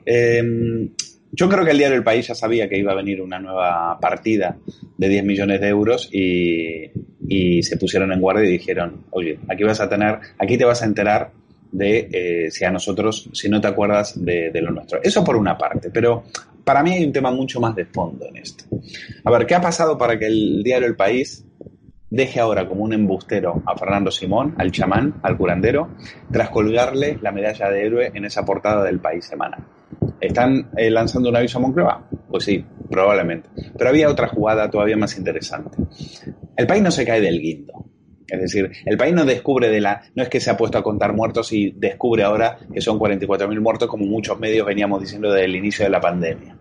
Eh, 0.06 0.42
yo 1.35 1.49
creo 1.49 1.65
que 1.65 1.71
el 1.71 1.77
diario 1.79 1.97
El 1.97 2.03
País 2.03 2.27
ya 2.27 2.35
sabía 2.35 2.69
que 2.69 2.77
iba 2.77 2.91
a 2.91 2.95
venir 2.95 3.19
una 3.19 3.39
nueva 3.39 3.97
partida 3.99 4.55
de 4.97 5.09
10 5.09 5.25
millones 5.25 5.59
de 5.59 5.67
euros 5.67 6.09
y, 6.11 6.91
se 7.63 7.77
pusieron 7.77 8.11
en 8.11 8.21
guardia 8.21 8.45
y 8.45 8.51
dijeron, 8.51 9.05
oye, 9.09 9.39
aquí 9.49 9.63
vas 9.63 9.79
a 9.79 9.89
tener, 9.89 10.19
aquí 10.37 10.57
te 10.57 10.65
vas 10.65 10.83
a 10.83 10.85
enterar 10.85 11.31
de 11.71 12.07
eh, 12.11 12.51
si 12.51 12.63
a 12.65 12.69
nosotros, 12.69 13.29
si 13.33 13.49
no 13.49 13.59
te 13.59 13.67
acuerdas 13.67 14.13
de, 14.23 14.51
lo 14.61 14.69
nuestro. 14.69 14.99
Eso 15.01 15.23
por 15.23 15.35
una 15.35 15.57
parte, 15.57 15.89
pero 15.89 16.23
para 16.63 16.83
mí 16.83 16.91
hay 16.91 17.03
un 17.03 17.11
tema 17.11 17.31
mucho 17.31 17.59
más 17.59 17.75
de 17.75 17.85
fondo 17.85 18.27
en 18.27 18.37
esto. 18.37 18.65
A 19.23 19.31
ver, 19.31 19.47
¿qué 19.47 19.55
ha 19.55 19.61
pasado 19.61 19.97
para 19.97 20.19
que 20.19 20.27
el 20.27 20.61
diario 20.61 20.87
El 20.87 20.95
País 20.95 21.43
deje 22.11 22.39
ahora 22.39 22.67
como 22.67 22.83
un 22.83 22.93
embustero 22.93 23.63
a 23.65 23.75
Fernando 23.75 24.11
Simón, 24.11 24.53
al 24.59 24.71
chamán, 24.71 25.15
al 25.23 25.35
curandero, 25.35 25.89
tras 26.31 26.51
colgarle 26.51 27.17
la 27.23 27.31
medalla 27.31 27.71
de 27.71 27.85
héroe 27.85 28.11
en 28.13 28.25
esa 28.25 28.45
portada 28.45 28.83
del 28.83 28.99
País 28.99 29.25
Semana? 29.25 29.57
¿Están 30.24 30.70
eh, 30.77 30.89
lanzando 30.89 31.27
un 31.27 31.36
aviso 31.36 31.58
a 31.58 31.62
Moncloa? 31.62 32.08
Pues 32.30 32.46
sí, 32.46 32.65
probablemente. 32.89 33.50
Pero 33.77 33.89
había 33.89 34.10
otra 34.10 34.30
jugada 34.30 34.70
todavía 34.70 34.96
más 34.96 35.18
interesante. 35.18 35.77
El 36.56 36.65
país 36.65 36.82
no 36.82 36.92
se 36.92 37.06
cae 37.06 37.20
del 37.20 37.42
guindo. 37.42 37.74
Es 38.25 38.39
decir, 38.39 38.72
el 38.86 38.98
país 38.98 39.13
no 39.13 39.25
descubre 39.25 39.70
de 39.70 39.82
la. 39.82 40.01
No 40.15 40.24
es 40.24 40.30
que 40.30 40.39
se 40.39 40.50
ha 40.50 40.56
puesto 40.56 40.77
a 40.77 40.84
contar 40.84 41.12
muertos 41.13 41.51
y 41.51 41.72
descubre 41.72 42.24
ahora 42.24 42.58
que 42.74 42.80
son 42.80 42.98
44.000 42.98 43.60
muertos, 43.60 43.89
como 43.89 44.06
muchos 44.06 44.39
medios 44.39 44.65
veníamos 44.65 45.01
diciendo 45.01 45.30
desde 45.30 45.44
el 45.44 45.58
inicio 45.58 45.84
de 45.84 45.92
la 45.92 46.00
pandemia. 46.00 46.58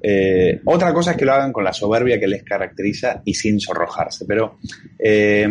Eh, 0.00 0.60
otra 0.64 0.94
cosa 0.94 1.12
es 1.12 1.16
que 1.16 1.24
lo 1.24 1.32
hagan 1.32 1.52
con 1.52 1.64
la 1.64 1.72
soberbia 1.72 2.20
que 2.20 2.28
les 2.28 2.42
caracteriza 2.42 3.22
y 3.24 3.34
sin 3.34 3.60
sonrojarse. 3.60 4.24
Pero 4.26 4.58
eh, 4.98 5.48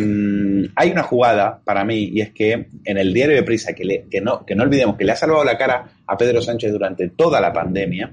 hay 0.74 0.90
una 0.90 1.02
jugada 1.02 1.60
para 1.62 1.84
mí 1.84 2.10
y 2.12 2.20
es 2.20 2.30
que 2.32 2.68
en 2.84 2.98
el 2.98 3.12
diario 3.12 3.36
de 3.36 3.42
Prisa, 3.42 3.72
que, 3.72 4.06
que, 4.10 4.20
no, 4.20 4.44
que 4.44 4.54
no 4.54 4.64
olvidemos 4.64 4.96
que 4.96 5.04
le 5.04 5.12
ha 5.12 5.16
salvado 5.16 5.44
la 5.44 5.58
cara 5.58 5.88
a 6.06 6.16
Pedro 6.16 6.40
Sánchez 6.40 6.72
durante 6.72 7.08
toda 7.10 7.40
la 7.40 7.52
pandemia, 7.52 8.12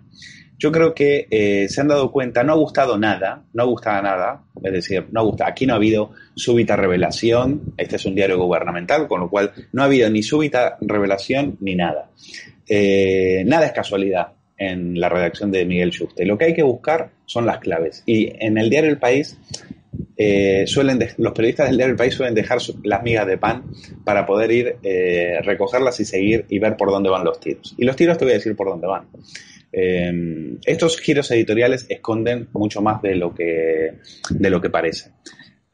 yo 0.57 0.71
creo 0.71 0.93
que 0.93 1.27
eh, 1.29 1.67
se 1.67 1.81
han 1.81 1.89
dado 1.89 2.11
cuenta, 2.11 2.41
no 2.41 2.53
ha 2.53 2.55
gustado 2.55 2.97
nada, 2.97 3.43
no 3.53 3.63
ha 3.63 3.65
gustado 3.65 4.01
nada, 4.01 4.41
es 4.63 4.71
decir, 4.71 5.05
no 5.11 5.25
gusta, 5.25 5.47
aquí 5.47 5.65
no 5.65 5.73
ha 5.73 5.75
habido 5.75 6.11
súbita 6.33 6.77
revelación, 6.77 7.73
este 7.75 7.97
es 7.97 8.05
un 8.05 8.15
diario 8.15 8.37
gubernamental, 8.37 9.05
con 9.09 9.19
lo 9.19 9.29
cual 9.29 9.51
no 9.73 9.81
ha 9.81 9.85
habido 9.85 10.09
ni 10.09 10.23
súbita 10.23 10.77
revelación 10.79 11.57
ni 11.59 11.75
nada. 11.75 12.09
nada 13.45 13.65
es 13.65 13.73
casualidad 13.73 14.27
en 14.57 14.99
la 14.99 15.09
redacción 15.09 15.51
de 15.51 15.65
Miguel 15.65 15.91
Schuste. 15.91 16.25
Lo 16.25 16.37
que 16.37 16.45
hay 16.45 16.53
que 16.53 16.63
buscar 16.63 17.11
son 17.25 17.45
las 17.45 17.59
claves. 17.59 18.03
Y 18.05 18.31
en 18.39 18.57
el 18.57 18.69
diario 18.69 18.89
El 18.89 18.99
País, 18.99 19.37
eh, 20.17 20.63
suelen 20.67 20.99
los 21.17 21.33
periodistas 21.33 21.67
del 21.67 21.77
diario 21.77 21.91
El 21.91 21.97
País 21.97 22.13
suelen 22.13 22.35
dejar 22.35 22.59
las 22.83 23.03
migas 23.03 23.27
de 23.27 23.37
pan 23.37 23.65
para 24.03 24.25
poder 24.25 24.51
ir, 24.51 24.75
eh, 24.83 25.39
recogerlas 25.43 25.99
y 25.99 26.05
seguir 26.05 26.45
y 26.49 26.59
ver 26.59 26.77
por 26.77 26.89
dónde 26.89 27.09
van 27.09 27.25
los 27.25 27.39
tiros. 27.39 27.75
Y 27.77 27.85
los 27.85 27.95
tiros 27.95 28.17
te 28.17 28.25
voy 28.25 28.33
a 28.33 28.37
decir 28.37 28.55
por 28.55 28.67
dónde 28.67 28.87
van. 28.87 29.07
Eh, 29.71 30.57
estos 30.65 30.99
giros 30.99 31.29
editoriales 31.31 31.85
esconden 31.89 32.47
mucho 32.53 32.81
más 32.81 33.01
de 33.01 33.15
lo 33.15 33.33
que, 33.33 33.95
de 34.29 34.49
lo 34.49 34.61
que 34.61 34.69
parece. 34.69 35.11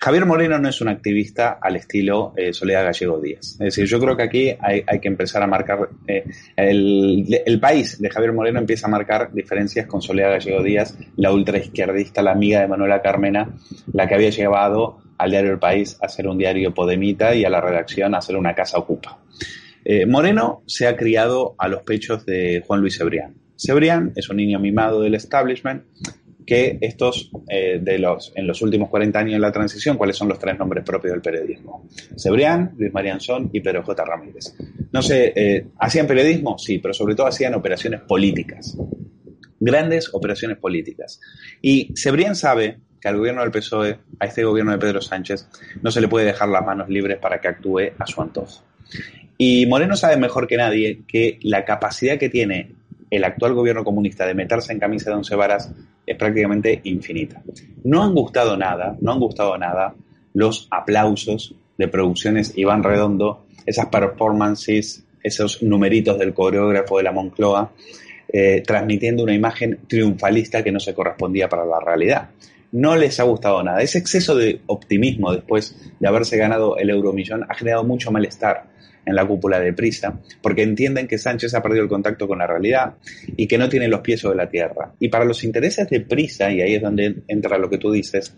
Javier 0.03 0.25
Moreno 0.25 0.57
no 0.57 0.67
es 0.67 0.81
un 0.81 0.87
activista 0.87 1.59
al 1.61 1.75
estilo 1.75 2.33
eh, 2.35 2.53
Soledad 2.53 2.85
Gallego 2.85 3.19
Díaz. 3.19 3.51
Es 3.51 3.59
decir, 3.59 3.85
yo 3.85 3.99
creo 3.99 4.17
que 4.17 4.23
aquí 4.23 4.49
hay, 4.59 4.99
que 4.99 5.07
empezar 5.07 5.43
a 5.43 5.47
marcar, 5.47 5.89
eh, 6.07 6.25
el, 6.55 7.59
país 7.61 8.01
de 8.01 8.09
Javier 8.09 8.33
Moreno 8.33 8.57
empieza 8.57 8.87
a 8.87 8.89
marcar 8.89 9.31
diferencias 9.31 9.85
con 9.85 10.01
Soledad 10.01 10.31
Gallego 10.31 10.63
Díaz, 10.63 10.97
la 11.17 11.31
ultraizquierdista, 11.31 12.23
la 12.23 12.31
amiga 12.31 12.61
de 12.61 12.67
Manuela 12.67 12.99
Carmena, 13.03 13.55
la 13.93 14.07
que 14.07 14.15
había 14.15 14.31
llevado 14.31 15.03
al 15.19 15.29
diario 15.29 15.51
El 15.51 15.59
País 15.59 15.95
a 16.01 16.09
ser 16.09 16.27
un 16.27 16.39
diario 16.39 16.73
podemita 16.73 17.35
y 17.35 17.45
a 17.45 17.51
la 17.51 17.61
redacción 17.61 18.15
a 18.15 18.21
ser 18.21 18.37
una 18.37 18.55
casa 18.55 18.79
ocupa. 18.79 19.19
Eh, 19.85 20.07
Moreno 20.07 20.63
se 20.65 20.87
ha 20.87 20.97
criado 20.97 21.53
a 21.59 21.67
los 21.67 21.83
pechos 21.83 22.25
de 22.25 22.63
Juan 22.65 22.81
Luis 22.81 22.97
Cebrián. 22.97 23.35
Cebrián 23.55 24.13
es 24.15 24.27
un 24.29 24.37
niño 24.37 24.59
mimado 24.59 25.01
del 25.01 25.13
establishment 25.13 25.83
que 26.45 26.77
estos, 26.81 27.31
eh, 27.47 27.79
de 27.81 27.99
los, 27.99 28.31
en 28.35 28.47
los 28.47 28.61
últimos 28.61 28.89
40 28.89 29.19
años 29.19 29.33
de 29.33 29.39
la 29.39 29.51
transición, 29.51 29.97
cuáles 29.97 30.17
son 30.17 30.27
los 30.27 30.39
tres 30.39 30.57
nombres 30.57 30.83
propios 30.83 31.13
del 31.13 31.21
periodismo. 31.21 31.87
Cebrián, 32.17 32.73
Luis 32.77 32.93
Marianzón 32.93 33.49
y 33.53 33.59
Pedro 33.61 33.83
J. 33.83 34.03
Ramírez. 34.03 34.55
No 34.91 35.01
sé, 35.01 35.33
eh, 35.35 35.67
¿hacían 35.79 36.07
periodismo? 36.07 36.57
Sí, 36.57 36.79
pero 36.79 36.93
sobre 36.93 37.15
todo 37.15 37.27
hacían 37.27 37.53
operaciones 37.53 38.01
políticas. 38.01 38.77
Grandes 39.59 40.09
operaciones 40.13 40.57
políticas. 40.57 41.19
Y 41.61 41.93
Cebrián 41.95 42.35
sabe 42.35 42.79
que 42.99 43.07
al 43.07 43.17
gobierno 43.17 43.41
del 43.41 43.51
PSOE, 43.51 43.99
a 44.19 44.25
este 44.25 44.43
gobierno 44.43 44.71
de 44.71 44.77
Pedro 44.77 45.01
Sánchez, 45.01 45.47
no 45.81 45.91
se 45.91 46.01
le 46.01 46.07
puede 46.07 46.25
dejar 46.25 46.49
las 46.49 46.65
manos 46.65 46.89
libres 46.89 47.17
para 47.17 47.39
que 47.41 47.47
actúe 47.47 47.91
a 47.97 48.05
su 48.05 48.21
antojo. 48.21 48.63
Y 49.37 49.65
Moreno 49.65 49.95
sabe 49.95 50.17
mejor 50.17 50.47
que 50.47 50.57
nadie 50.57 51.01
que 51.07 51.39
la 51.41 51.65
capacidad 51.65 52.19
que 52.19 52.29
tiene 52.29 52.75
el 53.11 53.25
actual 53.25 53.53
gobierno 53.53 53.83
comunista 53.83 54.25
de 54.25 54.33
meterse 54.33 54.71
en 54.71 54.79
camisa 54.79 55.09
de 55.09 55.17
once 55.17 55.35
varas 55.35 55.71
es 56.05 56.17
prácticamente 56.17 56.79
infinita. 56.85 57.43
No 57.83 58.03
han 58.03 58.15
gustado 58.15 58.57
nada, 58.57 58.97
no 59.01 59.11
han 59.11 59.19
gustado 59.19 59.57
nada 59.57 59.93
los 60.33 60.67
aplausos 60.71 61.53
de 61.77 61.89
producciones 61.89 62.53
Iván 62.57 62.83
Redondo, 62.83 63.45
esas 63.65 63.87
performances, 63.87 65.03
esos 65.21 65.61
numeritos 65.61 66.17
del 66.17 66.33
coreógrafo 66.33 66.97
de 66.97 67.03
la 67.03 67.11
Moncloa, 67.11 67.71
eh, 68.31 68.63
transmitiendo 68.65 69.23
una 69.23 69.33
imagen 69.33 69.79
triunfalista 69.87 70.63
que 70.63 70.71
no 70.71 70.79
se 70.79 70.93
correspondía 70.93 71.49
para 71.49 71.65
la 71.65 71.81
realidad. 71.81 72.29
No 72.71 72.95
les 72.95 73.19
ha 73.19 73.23
gustado 73.23 73.61
nada. 73.61 73.81
Ese 73.81 73.97
exceso 73.97 74.35
de 74.35 74.61
optimismo 74.67 75.33
después 75.33 75.75
de 75.99 76.07
haberse 76.07 76.37
ganado 76.37 76.77
el 76.77 76.89
euromillón 76.89 77.45
ha 77.49 77.55
generado 77.55 77.83
mucho 77.83 78.09
malestar 78.09 78.71
en 79.05 79.15
la 79.15 79.25
cúpula 79.25 79.59
de 79.59 79.73
Prisa, 79.73 80.19
porque 80.41 80.63
entienden 80.63 81.07
que 81.07 81.17
Sánchez 81.17 81.53
ha 81.53 81.61
perdido 81.61 81.83
el 81.83 81.89
contacto 81.89 82.27
con 82.27 82.39
la 82.39 82.47
realidad 82.47 82.95
y 83.35 83.47
que 83.47 83.57
no 83.57 83.69
tiene 83.69 83.87
los 83.87 84.01
pies 84.01 84.21
sobre 84.21 84.37
la 84.37 84.49
tierra. 84.49 84.93
Y 84.99 85.09
para 85.09 85.25
los 85.25 85.43
intereses 85.43 85.89
de 85.89 86.01
Prisa, 86.01 86.51
y 86.51 86.61
ahí 86.61 86.75
es 86.75 86.81
donde 86.81 87.23
entra 87.27 87.57
lo 87.57 87.69
que 87.69 87.77
tú 87.77 87.91
dices, 87.91 88.35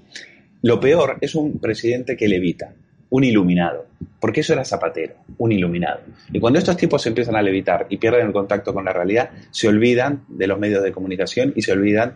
lo 0.62 0.79
peor 0.79 1.17
es 1.20 1.36
un 1.36 1.60
presidente 1.60 2.15
que 2.15 2.27
levita, 2.27 2.74
un 3.13 3.24
iluminado, 3.24 3.86
porque 4.20 4.41
eso 4.41 4.53
era 4.53 4.65
Zapatero, 4.65 5.13
un 5.38 5.51
iluminado. 5.51 6.00
Y 6.32 6.39
cuando 6.39 6.58
estos 6.58 6.75
tipos 6.75 7.05
empiezan 7.05 7.36
a 7.36 7.43
levitar 7.43 7.86
y 7.88 7.98
pierden 7.98 8.25
el 8.25 8.34
contacto 8.34 8.74
con 8.74 8.86
la 8.86 8.91
realidad, 8.91 9.29
se 9.51 9.67
olvidan 9.67 10.24
de 10.29 10.48
los 10.48 10.58
medios 10.58 10.82
de 10.82 10.91
comunicación 10.91 11.53
y 11.55 11.62
se 11.62 11.74
olvidan 11.74 12.15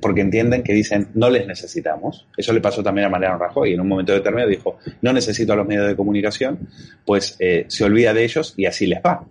porque 0.00 0.20
entienden 0.20 0.64
que 0.64 0.72
dicen 0.72 1.10
no 1.14 1.30
les 1.30 1.46
necesitamos. 1.46 2.26
Eso 2.36 2.52
le 2.52 2.60
pasó 2.60 2.82
también 2.82 3.06
a 3.06 3.10
Mariano 3.10 3.38
Rajoy. 3.38 3.72
En 3.72 3.80
un 3.82 3.86
momento 3.86 4.12
determinado 4.12 4.50
dijo 4.50 4.78
no 5.00 5.12
necesito 5.12 5.52
a 5.52 5.56
los 5.56 5.66
medios 5.66 5.86
de 5.86 5.94
comunicación, 5.94 6.58
pues 7.06 7.36
eh, 7.38 7.66
se 7.68 7.84
olvida 7.84 8.12
de 8.12 8.24
ellos 8.24 8.54
y 8.56 8.66
así 8.66 8.88
les 8.88 8.98
va. 8.98 9.24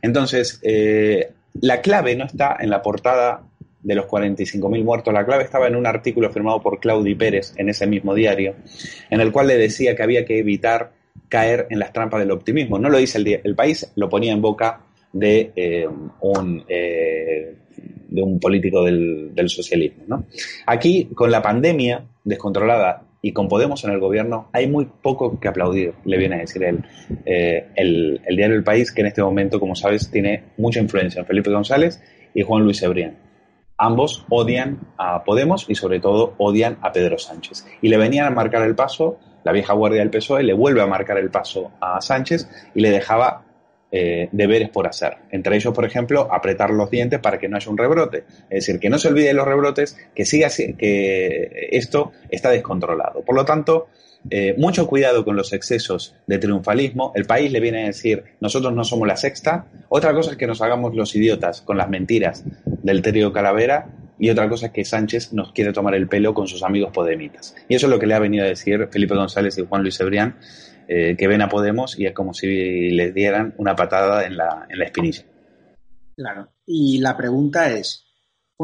Entonces, 0.00 0.60
eh, 0.62 1.30
la 1.60 1.82
clave 1.82 2.16
no 2.16 2.24
está 2.24 2.56
en 2.58 2.70
la 2.70 2.80
portada 2.80 3.42
de 3.84 3.94
los 3.94 4.06
45.000 4.06 4.82
muertos. 4.82 5.14
La 5.14 5.24
clave 5.24 5.44
estaba 5.44 5.68
en 5.68 5.76
un 5.76 5.86
artículo 5.86 6.32
firmado 6.32 6.60
por 6.60 6.80
Claudi 6.80 7.14
Pérez 7.14 7.52
en 7.56 7.68
ese 7.68 7.86
mismo 7.86 8.14
diario, 8.14 8.56
en 9.10 9.20
el 9.20 9.30
cual 9.30 9.46
le 9.46 9.56
decía 9.56 9.94
que 9.94 10.02
había 10.02 10.24
que 10.24 10.38
evitar 10.38 10.92
caer 11.28 11.68
en 11.70 11.78
las 11.78 11.92
trampas 11.92 12.20
del 12.20 12.32
optimismo. 12.32 12.78
No 12.78 12.88
lo 12.88 12.98
dice 12.98 13.18
el, 13.18 13.40
el 13.44 13.54
país, 13.54 13.92
lo 13.94 14.08
ponía 14.08 14.32
en 14.32 14.40
boca 14.40 14.80
de, 15.12 15.52
eh, 15.54 15.86
un, 16.20 16.64
eh, 16.68 17.56
de 18.08 18.22
un 18.22 18.40
político 18.40 18.82
del, 18.84 19.32
socialismo. 19.46 20.24
Aquí, 20.66 21.10
con 21.14 21.30
la 21.30 21.40
pandemia 21.42 22.04
descontrolada 22.24 23.02
y 23.22 23.32
con 23.32 23.48
Podemos 23.48 23.82
en 23.84 23.92
el 23.92 24.00
gobierno, 24.00 24.48
hay 24.52 24.66
muy 24.66 24.86
poco 25.02 25.38
que 25.38 25.48
aplaudir, 25.48 25.94
le 26.04 26.18
viene 26.18 26.36
a 26.36 26.38
decir. 26.38 26.62
Eh, 27.24 27.66
el, 27.74 28.20
el 28.26 28.36
diario 28.36 28.56
El 28.56 28.64
País, 28.64 28.92
que 28.92 29.02
en 29.02 29.06
este 29.06 29.22
momento, 29.22 29.60
como 29.60 29.74
sabes, 29.74 30.10
tiene 30.10 30.42
mucha 30.56 30.80
influencia 30.80 31.20
en 31.20 31.26
Felipe 31.26 31.50
González 31.50 32.02
y 32.34 32.42
Juan 32.42 32.64
Luis 32.64 32.82
Ebrián. 32.82 33.16
Ambos 33.76 34.24
odian 34.28 34.80
a 34.98 35.24
Podemos 35.24 35.66
y 35.68 35.74
sobre 35.74 36.00
todo 36.00 36.34
odian 36.38 36.78
a 36.82 36.92
Pedro 36.92 37.18
Sánchez. 37.18 37.66
Y 37.82 37.88
le 37.88 37.96
venían 37.96 38.26
a 38.26 38.30
marcar 38.30 38.62
el 38.62 38.74
paso, 38.74 39.18
la 39.42 39.52
vieja 39.52 39.72
guardia 39.74 40.00
del 40.00 40.10
PSOE 40.10 40.42
le 40.42 40.52
vuelve 40.52 40.80
a 40.80 40.86
marcar 40.86 41.18
el 41.18 41.30
paso 41.30 41.72
a 41.80 42.00
Sánchez 42.00 42.48
y 42.74 42.80
le 42.80 42.90
dejaba 42.90 43.44
eh, 43.96 44.28
deberes 44.32 44.70
por 44.70 44.86
hacer. 44.86 45.18
Entre 45.30 45.54
ellos, 45.54 45.72
por 45.72 45.84
ejemplo, 45.84 46.28
apretar 46.32 46.70
los 46.70 46.90
dientes 46.90 47.20
para 47.20 47.38
que 47.38 47.48
no 47.48 47.56
haya 47.56 47.70
un 47.70 47.78
rebrote. 47.78 48.24
Es 48.50 48.66
decir, 48.66 48.80
que 48.80 48.90
no 48.90 48.98
se 48.98 49.08
olvide 49.08 49.28
de 49.28 49.34
los 49.34 49.46
rebrotes, 49.46 49.96
que 50.14 50.24
siga 50.24 50.48
que 50.76 51.68
esto 51.70 52.12
está 52.28 52.50
descontrolado. 52.50 53.22
Por 53.22 53.36
lo 53.36 53.44
tanto, 53.44 53.88
eh, 54.30 54.54
mucho 54.56 54.86
cuidado 54.86 55.24
con 55.24 55.36
los 55.36 55.52
excesos 55.52 56.14
de 56.26 56.38
triunfalismo. 56.38 57.12
El 57.14 57.26
país 57.26 57.52
le 57.52 57.60
viene 57.60 57.84
a 57.84 57.86
decir, 57.86 58.24
nosotros 58.40 58.72
no 58.72 58.84
somos 58.84 59.06
la 59.06 59.16
sexta. 59.16 59.66
Otra 59.88 60.14
cosa 60.14 60.32
es 60.32 60.36
que 60.36 60.46
nos 60.46 60.62
hagamos 60.62 60.94
los 60.94 61.14
idiotas 61.14 61.60
con 61.60 61.76
las 61.76 61.88
mentiras 61.88 62.44
del 62.82 63.02
Terio 63.02 63.32
Calavera 63.32 63.88
y 64.18 64.30
otra 64.30 64.48
cosa 64.48 64.66
es 64.66 64.72
que 64.72 64.84
Sánchez 64.84 65.32
nos 65.32 65.52
quiere 65.52 65.72
tomar 65.72 65.94
el 65.94 66.08
pelo 66.08 66.34
con 66.34 66.46
sus 66.46 66.62
amigos 66.62 66.92
podemitas. 66.92 67.54
Y 67.68 67.74
eso 67.74 67.86
es 67.86 67.90
lo 67.90 67.98
que 67.98 68.06
le 68.06 68.14
ha 68.14 68.18
venido 68.18 68.44
a 68.44 68.48
decir 68.48 68.88
Felipe 68.90 69.14
González 69.14 69.58
y 69.58 69.66
Juan 69.66 69.82
Luis 69.82 70.00
Ebrián, 70.00 70.36
eh, 70.88 71.16
que 71.18 71.28
ven 71.28 71.42
a 71.42 71.48
Podemos 71.48 71.98
y 71.98 72.06
es 72.06 72.12
como 72.12 72.34
si 72.34 72.90
les 72.90 73.14
dieran 73.14 73.54
una 73.58 73.74
patada 73.74 74.24
en 74.24 74.36
la, 74.36 74.66
en 74.68 74.78
la 74.78 74.84
espinilla. 74.84 75.24
Claro. 76.16 76.48
Y 76.66 77.00
la 77.00 77.16
pregunta 77.16 77.70
es, 77.70 78.03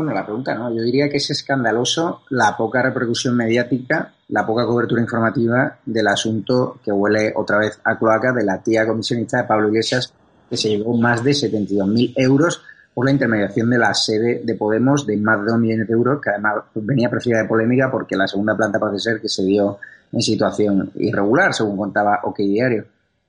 bueno, 0.01 0.15
la 0.15 0.25
pregunta 0.25 0.55
no, 0.55 0.75
yo 0.75 0.83
diría 0.83 1.11
que 1.11 1.19
es 1.19 1.29
escandaloso 1.29 2.23
la 2.31 2.57
poca 2.57 2.81
repercusión 2.81 3.37
mediática, 3.37 4.15
la 4.29 4.47
poca 4.47 4.65
cobertura 4.65 5.03
informativa 5.03 5.77
del 5.85 6.09
asunto 6.09 6.81
que 6.83 6.91
huele 6.91 7.35
otra 7.37 7.59
vez 7.59 7.79
a 7.85 7.99
cloaca 7.99 8.33
de 8.33 8.43
la 8.43 8.63
tía 8.63 8.87
comisionista 8.87 9.43
de 9.43 9.45
Pablo 9.45 9.69
Iglesias, 9.69 10.11
que 10.49 10.57
se 10.57 10.71
llevó 10.71 10.97
más 10.97 11.23
de 11.23 11.33
72.000 11.33 12.15
euros 12.17 12.63
por 12.95 13.05
la 13.05 13.11
intermediación 13.11 13.69
de 13.69 13.77
la 13.77 13.93
sede 13.93 14.41
de 14.43 14.55
Podemos 14.55 15.07
de 15.07 15.19
más 15.19 15.39
de 15.41 15.51
2 15.51 15.61
millones 15.61 15.87
de 15.87 15.93
euros, 15.93 16.19
que 16.19 16.31
además 16.31 16.65
venía 16.77 17.11
precedida 17.11 17.43
de 17.43 17.49
polémica 17.49 17.91
porque 17.91 18.17
la 18.17 18.27
segunda 18.27 18.57
planta 18.57 18.79
parece 18.79 19.01
ser 19.01 19.21
que 19.21 19.29
se 19.29 19.45
dio 19.45 19.81
en 20.13 20.23
situación 20.23 20.93
irregular, 20.95 21.53
según 21.53 21.77
contaba 21.77 22.21
OK 22.23 22.39
Diario. 22.39 22.87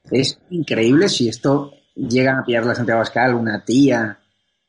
Es 0.10 0.40
increíble 0.52 1.10
si 1.10 1.28
esto 1.28 1.74
llega 1.96 2.40
a 2.40 2.46
pillar 2.46 2.66
la 2.66 2.76
Santiago 2.76 3.00
Abascal, 3.00 3.36
una 3.36 3.66
tía 3.66 4.20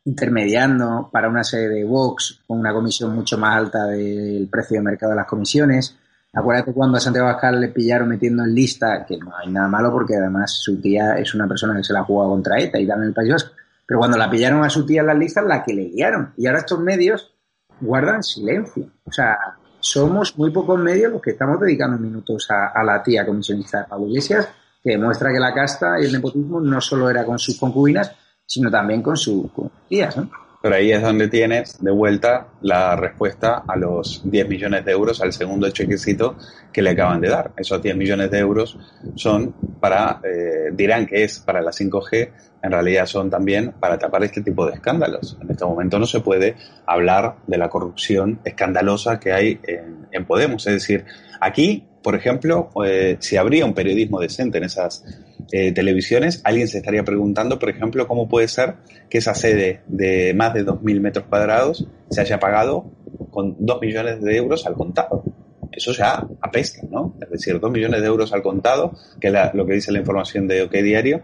intermediando 0.05 1.09
para 1.12 1.29
una 1.29 1.45
sede 1.45 1.69
de 1.69 1.85
Vox 1.85 2.41
con 2.47 2.59
una 2.59 2.73
comisión 2.73 3.15
mucho 3.15 3.38
más 3.38 3.57
alta 3.57 3.87
del 3.87 4.49
precio 4.51 4.79
de 4.79 4.85
mercado 4.85 5.11
de 5.11 5.17
las 5.17 5.27
comisiones. 5.27 5.97
Acuérdate 6.33 6.73
cuando 6.73 6.97
a 6.97 7.01
Santiago 7.01 7.29
Abascal 7.29 7.61
le 7.61 7.69
pillaron 7.69 8.09
metiendo 8.09 8.43
en 8.43 8.55
lista, 8.55 9.05
que 9.07 9.19
no 9.19 9.37
hay 9.37 9.51
nada 9.51 9.69
malo 9.69 9.93
porque 9.93 10.17
además 10.17 10.51
su 10.53 10.81
tía 10.81 11.19
es 11.19 11.35
una 11.35 11.47
persona 11.47 11.77
que 11.77 11.85
se 11.85 11.93
la 11.93 12.05
juega 12.05 12.29
contra 12.29 12.59
ETA 12.59 12.79
y 12.79 12.87
también 12.87 13.09
el 13.09 13.15
País 13.15 13.33
Vasco. 13.33 13.53
Pero 13.87 13.99
cuando 13.99 14.17
la 14.17 14.31
pillaron 14.31 14.65
a 14.65 14.71
su 14.71 14.87
tía 14.87 15.03
en 15.03 15.09
las 15.09 15.19
listas, 15.19 15.45
la 15.45 15.62
que 15.62 15.75
le 15.75 15.91
guiaron. 15.91 16.33
Y 16.37 16.47
ahora 16.47 16.61
estos 16.61 16.81
medios 16.81 17.35
guardan 17.81 18.23
silencio. 18.23 18.88
O 19.05 19.12
sea, 19.12 19.37
somos 19.81 20.38
muy 20.38 20.51
pocos 20.51 20.79
medios 20.81 21.12
los 21.12 21.21
que 21.21 21.33
estamos 21.33 21.61
dedicando 21.61 21.99
minutos 21.99 22.49
a, 22.51 22.83
la 22.85 23.03
tía 23.03 23.27
comisionista 23.27 23.81
de 23.81 23.85
Pablo 23.85 24.07
Iglesias, 24.07 24.49
que 24.83 24.93
demuestra 24.93 25.33
que 25.33 25.41
la 25.41 25.53
casta 25.53 26.01
y 26.01 26.05
el 26.05 26.12
nepotismo 26.12 26.61
no 26.61 26.81
solo 26.81 27.11
era 27.11 27.25
con 27.25 27.38
sus 27.38 27.59
concubinas, 27.59 28.12
sino 28.53 28.71
también 28.71 29.01
con 29.01 29.17
sus 29.17 29.47
tías, 29.88 30.15
¿no? 30.15 30.31
Pero 30.61 30.75
ahí 30.77 30.93
es 30.93 31.01
donde 31.01 31.27
tienes 31.29 31.83
de 31.83 31.91
vuelta 31.91 32.49
la 32.61 32.95
respuesta 32.95 33.65
a 33.67 33.77
los 33.77 34.21
10 34.25 34.47
millones 34.47 34.85
de 34.85 34.93
euros, 34.93 35.23
al 35.23 35.33
segundo 35.33 35.71
chequecito 35.71 36.37
que 36.71 36.83
le 36.83 36.91
acaban 36.91 37.21
de 37.23 37.31
dar. 37.31 37.53
Esos 37.57 37.83
10 37.83 37.97
millones 37.97 38.31
de 38.31 38.38
euros 38.38 38.79
son 39.17 39.55
para, 39.81 40.21
eh, 40.23 40.71
dirán 40.73 41.07
que 41.07 41.25
es 41.25 41.41
para 41.41 41.62
la 41.62 41.73
5G, 41.73 42.31
en 42.62 42.71
realidad 42.71 43.07
son 43.07 43.31
también 43.31 43.73
para 43.73 43.99
tapar 43.99 44.23
este 44.23 44.43
tipo 44.43 44.67
de 44.67 44.75
escándalos. 44.75 45.38
En 45.41 45.51
este 45.51 45.65
momento 45.65 45.99
no 45.99 46.07
se 46.07 46.21
puede 46.21 46.55
hablar 46.87 47.37
de 47.47 47.57
la 47.57 47.71
corrupción 47.71 48.38
escandalosa 48.45 49.19
que 49.19 49.33
hay 49.33 49.61
en, 49.67 50.07
en 50.12 50.27
Podemos. 50.27 50.67
Es 50.67 50.75
decir, 50.75 51.07
aquí 51.41 51.88
por 52.03 52.17
ejemplo, 52.17 52.71
eh, 52.85 53.17
si 53.21 53.37
habría 53.37 53.65
un 53.65 53.75
periodismo 53.75 54.21
decente 54.21 54.59
en 54.59 54.65
esas 54.65 55.05
eh, 55.51 55.73
televisiones, 55.73 56.41
alguien 56.45 56.69
se 56.69 56.79
estaría 56.79 57.05
preguntando, 57.05 57.59
por 57.59 57.71
ejemplo, 57.71 58.07
cómo 58.07 58.29
puede 58.29 58.49
ser 58.49 58.75
que 59.09 59.19
esa 59.19 59.35
sede 59.35 59.81
de 59.87 60.35
más 60.35 60.55
de 60.55 60.65
2.000 60.65 61.01
metros 61.01 61.27
cuadrados 61.27 61.87
se 62.11 62.21
haya 62.21 62.39
pagado 62.39 62.91
con 63.31 63.57
2 63.59 63.81
millones 63.81 64.23
de 64.23 64.37
euros 64.37 64.67
al 64.67 64.75
contado. 64.75 65.25
Eso 65.73 65.93
ya 65.93 66.27
apesta, 66.41 66.87
¿no? 66.91 67.17
Es 67.21 67.31
decir, 67.31 67.59
2 67.59 67.73
millones 67.73 68.01
de 68.01 68.07
euros 68.07 68.33
al 68.33 68.43
contado, 68.43 68.93
que 69.21 69.29
es 69.29 69.35
lo 69.55 69.67
que 69.67 69.75
dice 69.75 69.91
la 69.91 70.01
información 70.01 70.47
de 70.47 70.63
OK 70.63 70.73
Diario, 70.73 71.23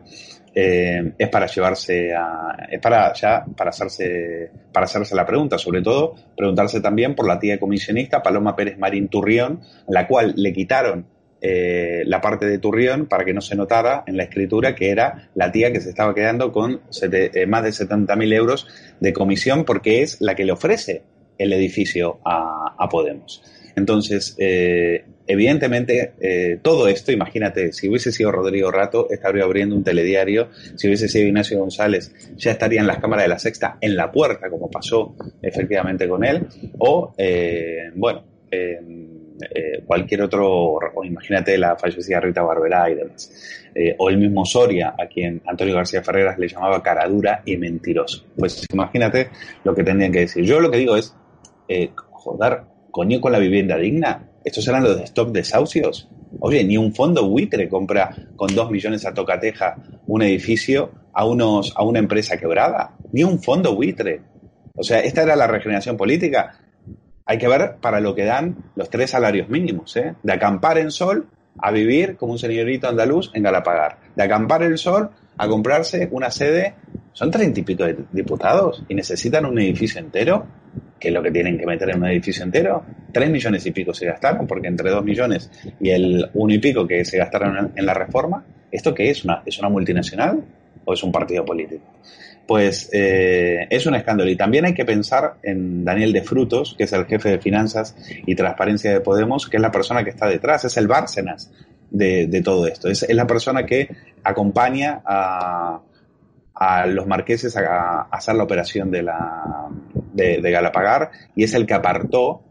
eh, 0.54 1.12
es 1.18 1.28
para 1.28 1.46
llevarse 1.46 2.14
a, 2.14 2.66
es 2.70 2.80
para 2.80 3.12
ya 3.12 3.44
para 3.56 3.70
hacerse 3.70 4.50
para 4.72 4.86
hacerse 4.86 5.14
la 5.14 5.26
pregunta, 5.26 5.58
sobre 5.58 5.82
todo 5.82 6.14
preguntarse 6.36 6.80
también 6.80 7.14
por 7.14 7.26
la 7.26 7.38
tía 7.38 7.60
comisionista 7.60 8.22
Paloma 8.22 8.56
Pérez 8.56 8.78
Marín 8.78 9.08
Turrión, 9.08 9.60
la 9.86 10.08
cual 10.08 10.32
le 10.36 10.52
quitaron 10.52 11.06
eh, 11.40 12.02
la 12.04 12.20
parte 12.20 12.46
de 12.46 12.58
Turrión 12.58 13.06
para 13.06 13.24
que 13.24 13.32
no 13.32 13.40
se 13.40 13.54
notara 13.54 14.02
en 14.08 14.16
la 14.16 14.24
escritura 14.24 14.74
que 14.74 14.90
era 14.90 15.30
la 15.36 15.52
tía 15.52 15.72
que 15.72 15.80
se 15.80 15.90
estaba 15.90 16.12
quedando 16.12 16.50
con 16.50 16.80
eh, 17.00 17.46
más 17.46 17.62
de 17.62 17.70
70.000 17.70 18.34
euros 18.34 18.66
de 18.98 19.12
comisión 19.12 19.64
porque 19.64 20.02
es 20.02 20.20
la 20.20 20.34
que 20.34 20.44
le 20.44 20.50
ofrece 20.50 21.02
el 21.38 21.52
edificio 21.52 22.18
a, 22.24 22.88
Podemos. 22.90 23.44
Entonces, 23.76 24.34
eh, 24.38 25.04
evidentemente, 25.26 26.58
todo 26.62 26.88
esto, 26.88 27.12
imagínate, 27.12 27.72
si 27.72 27.88
hubiese 27.88 28.10
sido 28.10 28.32
Rodrigo 28.32 28.70
Rato, 28.70 29.08
estaría 29.10 29.44
abriendo 29.44 29.76
un 29.76 29.84
telediario, 29.84 30.48
si 30.74 30.88
hubiese 30.88 31.06
sido 31.06 31.26
Ignacio 31.26 31.58
González, 31.58 32.12
ya 32.36 32.52
estaría 32.52 32.80
en 32.80 32.86
las 32.86 32.98
cámaras 32.98 33.24
de 33.24 33.28
la 33.28 33.38
sexta, 33.38 33.76
en 33.80 33.94
la 33.94 34.10
puerta, 34.10 34.48
como 34.48 34.70
pasó 34.70 35.14
efectivamente 35.42 36.08
con 36.08 36.24
él, 36.24 36.46
o, 36.78 37.14
bueno, 37.94 38.24
cualquier 39.86 40.22
otro, 40.22 40.78
imagínate 41.04 41.56
la 41.58 41.76
fallecida 41.76 42.20
Rita 42.20 42.42
Barberá 42.42 42.90
y 42.90 42.94
demás, 42.94 43.32
o 43.98 44.10
el 44.10 44.18
mismo 44.18 44.44
Soria, 44.44 44.94
a 44.98 45.06
quien 45.06 45.42
Antonio 45.46 45.74
García 45.74 46.02
Ferreras 46.02 46.38
le 46.38 46.48
llamaba 46.48 46.82
caradura 46.82 47.42
y 47.44 47.56
mentiroso. 47.56 48.24
Pues 48.36 48.66
imagínate 48.72 49.30
lo 49.64 49.74
que 49.74 49.84
tendrían 49.84 50.12
que 50.12 50.20
decir. 50.20 50.44
Yo 50.44 50.60
lo 50.60 50.70
que 50.70 50.78
digo 50.78 50.96
es, 50.96 51.14
joder, 52.10 52.62
coño 52.90 53.20
con 53.20 53.32
la 53.32 53.38
vivienda 53.38 53.76
digna. 53.76 54.28
Estos 54.44 54.66
eran 54.68 54.82
los 54.82 54.96
de 54.96 55.04
stop 55.04 55.30
desahucios. 55.30 56.08
Oye, 56.40 56.64
ni 56.64 56.76
un 56.76 56.94
fondo 56.94 57.28
buitre 57.28 57.68
compra 57.68 58.14
con 58.36 58.54
dos 58.54 58.70
millones 58.70 59.06
a 59.06 59.14
tocateja 59.14 59.76
un 60.06 60.22
edificio 60.22 60.90
a, 61.12 61.26
unos, 61.26 61.72
a 61.76 61.82
una 61.84 61.98
empresa 61.98 62.36
quebrada. 62.38 62.96
Ni 63.12 63.24
un 63.24 63.42
fondo 63.42 63.74
buitre. 63.74 64.22
O 64.74 64.82
sea, 64.82 65.00
esta 65.00 65.22
era 65.22 65.36
la 65.36 65.46
regeneración 65.46 65.96
política. 65.96 66.58
Hay 67.30 67.36
que 67.36 67.46
ver 67.46 67.76
para 67.78 68.00
lo 68.00 68.14
que 68.14 68.24
dan 68.24 68.56
los 68.74 68.88
tres 68.88 69.10
salarios 69.10 69.50
mínimos, 69.50 69.94
¿eh? 69.98 70.14
De 70.22 70.32
acampar 70.32 70.78
en 70.78 70.90
sol 70.90 71.28
a 71.58 71.70
vivir 71.70 72.16
como 72.16 72.32
un 72.32 72.38
señorito 72.38 72.88
andaluz 72.88 73.30
en 73.34 73.42
Galapagar. 73.42 73.98
De 74.16 74.22
acampar 74.22 74.62
el 74.62 74.78
sol 74.78 75.10
a 75.36 75.46
comprarse 75.46 76.08
una 76.10 76.30
sede. 76.30 76.74
Son 77.12 77.30
treinta 77.30 77.60
y 77.60 77.64
pico 77.64 77.84
de 77.84 77.98
diputados 78.12 78.82
y 78.88 78.94
necesitan 78.94 79.44
un 79.44 79.58
edificio 79.58 80.00
entero 80.00 80.46
que 80.98 81.08
es 81.08 81.14
lo 81.14 81.22
que 81.22 81.30
tienen 81.30 81.58
que 81.58 81.66
meter 81.66 81.90
en 81.90 81.98
un 81.98 82.08
edificio 82.08 82.42
entero, 82.42 82.82
tres 83.12 83.30
millones 83.30 83.64
y 83.66 83.70
pico 83.70 83.94
se 83.94 84.06
gastaron, 84.06 84.46
porque 84.46 84.66
entre 84.66 84.90
dos 84.90 85.04
millones 85.04 85.48
y 85.78 85.90
el 85.90 86.28
uno 86.34 86.52
y 86.52 86.58
pico 86.58 86.86
que 86.86 87.04
se 87.04 87.18
gastaron 87.18 87.72
en, 87.76 87.86
la 87.86 87.94
reforma, 87.94 88.44
¿esto 88.70 88.92
qué 88.92 89.10
es? 89.10 89.24
¿Una, 89.24 89.42
¿Es 89.46 89.60
una 89.60 89.68
multinacional 89.68 90.42
o 90.88 90.94
es 90.94 91.02
un 91.02 91.12
partido 91.12 91.44
político? 91.44 91.84
Pues 92.46 92.88
eh, 92.94 93.66
es 93.68 93.84
un 93.84 93.94
escándalo. 93.94 94.30
Y 94.30 94.36
también 94.36 94.64
hay 94.64 94.72
que 94.72 94.86
pensar 94.86 95.34
en 95.42 95.84
Daniel 95.84 96.14
de 96.14 96.22
Frutos, 96.22 96.74
que 96.78 96.84
es 96.84 96.92
el 96.94 97.04
jefe 97.04 97.28
de 97.28 97.38
finanzas 97.38 97.94
y 98.26 98.34
transparencia 98.34 98.90
de 98.90 99.00
Podemos, 99.02 99.46
que 99.48 99.58
es 99.58 99.60
la 99.60 99.70
persona 99.70 100.02
que 100.02 100.10
está 100.10 100.26
detrás, 100.26 100.64
es 100.64 100.78
el 100.78 100.88
Bárcenas 100.88 101.52
de, 101.90 102.40
todo 102.42 102.66
esto. 102.66 102.88
Es, 102.88 103.06
la 103.10 103.26
persona 103.26 103.66
que 103.66 103.94
acompaña 104.24 105.02
a, 105.04 105.82
los 106.86 107.06
marqueses 107.06 107.54
a, 107.58 108.08
hacer 108.10 108.34
la 108.34 108.44
operación 108.44 108.90
de, 108.90 109.02
la, 109.02 109.68
de, 110.14 110.40
Galapagar 110.50 111.10
y 111.36 111.44
es 111.44 111.52
el 111.52 111.66
que 111.66 111.74
apartó 111.74 112.44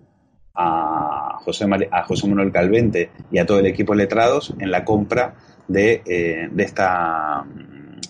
a 0.53 1.39
José, 1.43 1.65
a 1.91 2.03
José 2.03 2.27
Manuel 2.27 2.51
Calvente 2.51 3.09
y 3.31 3.39
a 3.39 3.47
todo 3.47 3.59
el 3.59 3.65
equipo 3.65 3.93
de 3.93 4.03
letrados 4.03 4.53
en 4.59 4.69
la 4.69 4.85
compra 4.85 5.33
de, 5.67 6.03
eh, 6.05 6.49
de 6.51 6.63
esta 6.63 7.43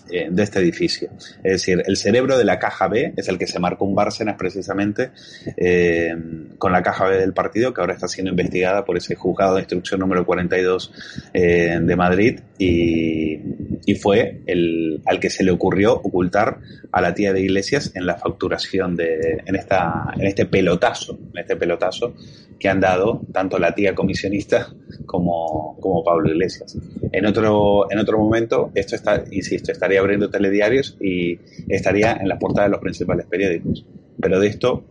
de 0.08 0.42
este 0.42 0.58
edificio. 0.60 1.10
Es 1.42 1.52
decir, 1.52 1.82
el 1.86 1.96
cerebro 1.96 2.38
de 2.38 2.44
la 2.44 2.58
caja 2.58 2.88
B 2.88 3.12
es 3.16 3.28
el 3.28 3.38
que 3.38 3.46
se 3.46 3.58
marcó 3.58 3.84
un 3.84 3.94
Bárcenas 3.94 4.36
precisamente 4.36 5.10
eh, 5.56 6.14
con 6.58 6.72
la 6.72 6.82
caja 6.82 7.06
B 7.06 7.18
del 7.18 7.32
partido, 7.32 7.74
que 7.74 7.80
ahora 7.80 7.94
está 7.94 8.08
siendo 8.08 8.30
investigada 8.30 8.84
por 8.84 8.96
ese 8.96 9.14
juzgado 9.14 9.56
de 9.56 9.62
instrucción 9.62 10.00
número 10.00 10.24
42 10.24 10.92
eh, 11.32 11.78
de 11.80 11.96
Madrid 11.96 12.40
y, 12.58 13.38
y, 13.84 13.94
fue 13.96 14.40
el 14.46 15.00
al 15.04 15.20
que 15.20 15.30
se 15.30 15.44
le 15.44 15.50
ocurrió 15.50 15.94
ocultar 15.94 16.58
a 16.92 17.00
la 17.00 17.14
tía 17.14 17.32
de 17.32 17.40
Iglesias 17.40 17.92
en 17.94 18.06
la 18.06 18.16
facturación 18.16 18.96
de, 18.96 19.42
en 19.44 19.56
esta, 19.56 20.12
en 20.16 20.26
este 20.26 20.46
pelotazo, 20.46 21.18
en 21.32 21.38
este 21.38 21.56
pelotazo 21.56 22.14
que 22.58 22.68
han 22.68 22.80
dado 22.80 23.20
tanto 23.32 23.58
la 23.58 23.74
tía 23.74 23.94
comisionista 23.94 24.68
como, 25.06 25.76
como 25.80 26.02
Pablo 26.02 26.28
Iglesias. 26.30 26.76
En 27.12 27.26
otro, 27.26 27.90
en 27.90 27.98
otro 27.98 28.18
momento, 28.18 28.70
esto 28.74 28.96
está, 28.96 29.24
insisto, 29.30 29.72
estaría 29.72 30.00
abriendo 30.00 30.30
telediarios 30.30 30.96
y 31.00 31.38
estaría 31.68 32.12
en 32.14 32.28
la 32.28 32.38
portada 32.38 32.66
de 32.66 32.72
los 32.72 32.80
principales 32.80 33.26
periódicos. 33.26 33.86
Pero 34.20 34.40
de 34.40 34.48
esto, 34.48 34.84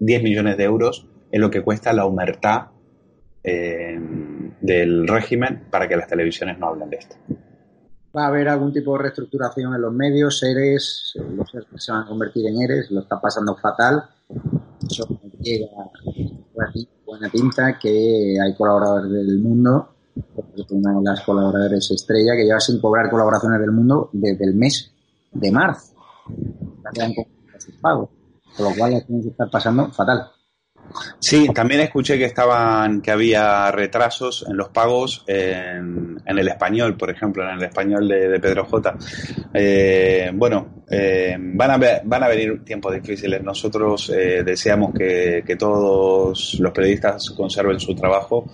10 0.00 0.22
millones 0.22 0.56
de 0.56 0.64
euros 0.64 1.06
es 1.30 1.40
lo 1.40 1.50
que 1.50 1.62
cuesta 1.62 1.92
la 1.92 2.04
humertad 2.04 2.68
eh, 3.44 3.98
del 4.60 5.06
régimen 5.06 5.64
para 5.70 5.88
que 5.88 5.96
las 5.96 6.08
televisiones 6.08 6.58
no 6.58 6.68
hablen 6.68 6.90
de 6.90 6.96
esto. 6.96 7.16
¿Va 8.16 8.24
a 8.24 8.28
haber 8.28 8.48
algún 8.48 8.72
tipo 8.72 8.96
de 8.96 9.04
reestructuración 9.04 9.74
en 9.74 9.82
los 9.82 9.92
medios? 9.92 10.42
¿Eres? 10.42 11.14
Los 11.36 11.50
se 11.76 11.92
van 11.92 12.04
a 12.04 12.06
convertir 12.06 12.46
en 12.46 12.60
Eres, 12.60 12.90
lo 12.90 13.00
está 13.00 13.20
pasando 13.20 13.54
fatal. 13.56 14.02
Eso 14.90 15.06
llega 15.40 15.66
buena 17.04 17.28
pinta 17.30 17.78
que 17.78 18.36
hay 18.40 18.54
colaboradores 18.56 19.10
del 19.10 19.38
mundo, 19.38 19.88
una 20.70 20.98
de 20.98 21.04
las 21.04 21.20
colaboradores 21.22 21.90
estrella 21.90 22.32
que 22.36 22.44
lleva 22.44 22.60
sin 22.60 22.80
cobrar 22.80 23.10
colaboraciones 23.10 23.60
del 23.60 23.72
mundo 23.72 24.10
desde 24.12 24.44
el 24.44 24.54
mes 24.54 24.92
de 25.32 25.50
marzo. 25.50 25.94
sus 27.58 27.74
pagos, 27.76 28.10
con 28.56 28.66
lo 28.66 28.76
cual 28.76 28.92
las 28.92 29.06
tienen 29.06 29.22
que 29.22 29.30
estar 29.30 29.50
pasando 29.50 29.90
fatal. 29.90 30.30
Sí, 31.18 31.48
también 31.54 31.80
escuché 31.80 32.18
que 32.18 32.24
estaban, 32.24 33.00
que 33.00 33.10
había 33.10 33.70
retrasos 33.70 34.46
en 34.48 34.56
los 34.56 34.68
pagos 34.68 35.24
en, 35.26 36.20
el 36.24 36.48
español, 36.48 36.96
por 36.96 37.10
ejemplo, 37.10 37.42
en 37.44 37.58
el 37.58 37.62
español 37.64 38.08
de, 38.08 38.38
Pedro 38.40 38.64
J. 38.64 38.96
Eh, 39.54 40.30
bueno, 40.34 40.84
eh, 40.90 41.36
van, 41.38 41.70
a 41.70 42.00
van 42.04 42.22
a 42.22 42.28
venir 42.28 42.64
tiempos 42.64 42.94
difíciles. 42.94 43.42
Nosotros 43.42 44.10
eh, 44.10 44.42
deseamos 44.44 44.92
que, 44.94 45.56
todos 45.58 46.56
los 46.60 46.72
periodistas 46.72 47.30
conserven 47.30 47.80
su 47.80 47.94
trabajo. 47.94 48.46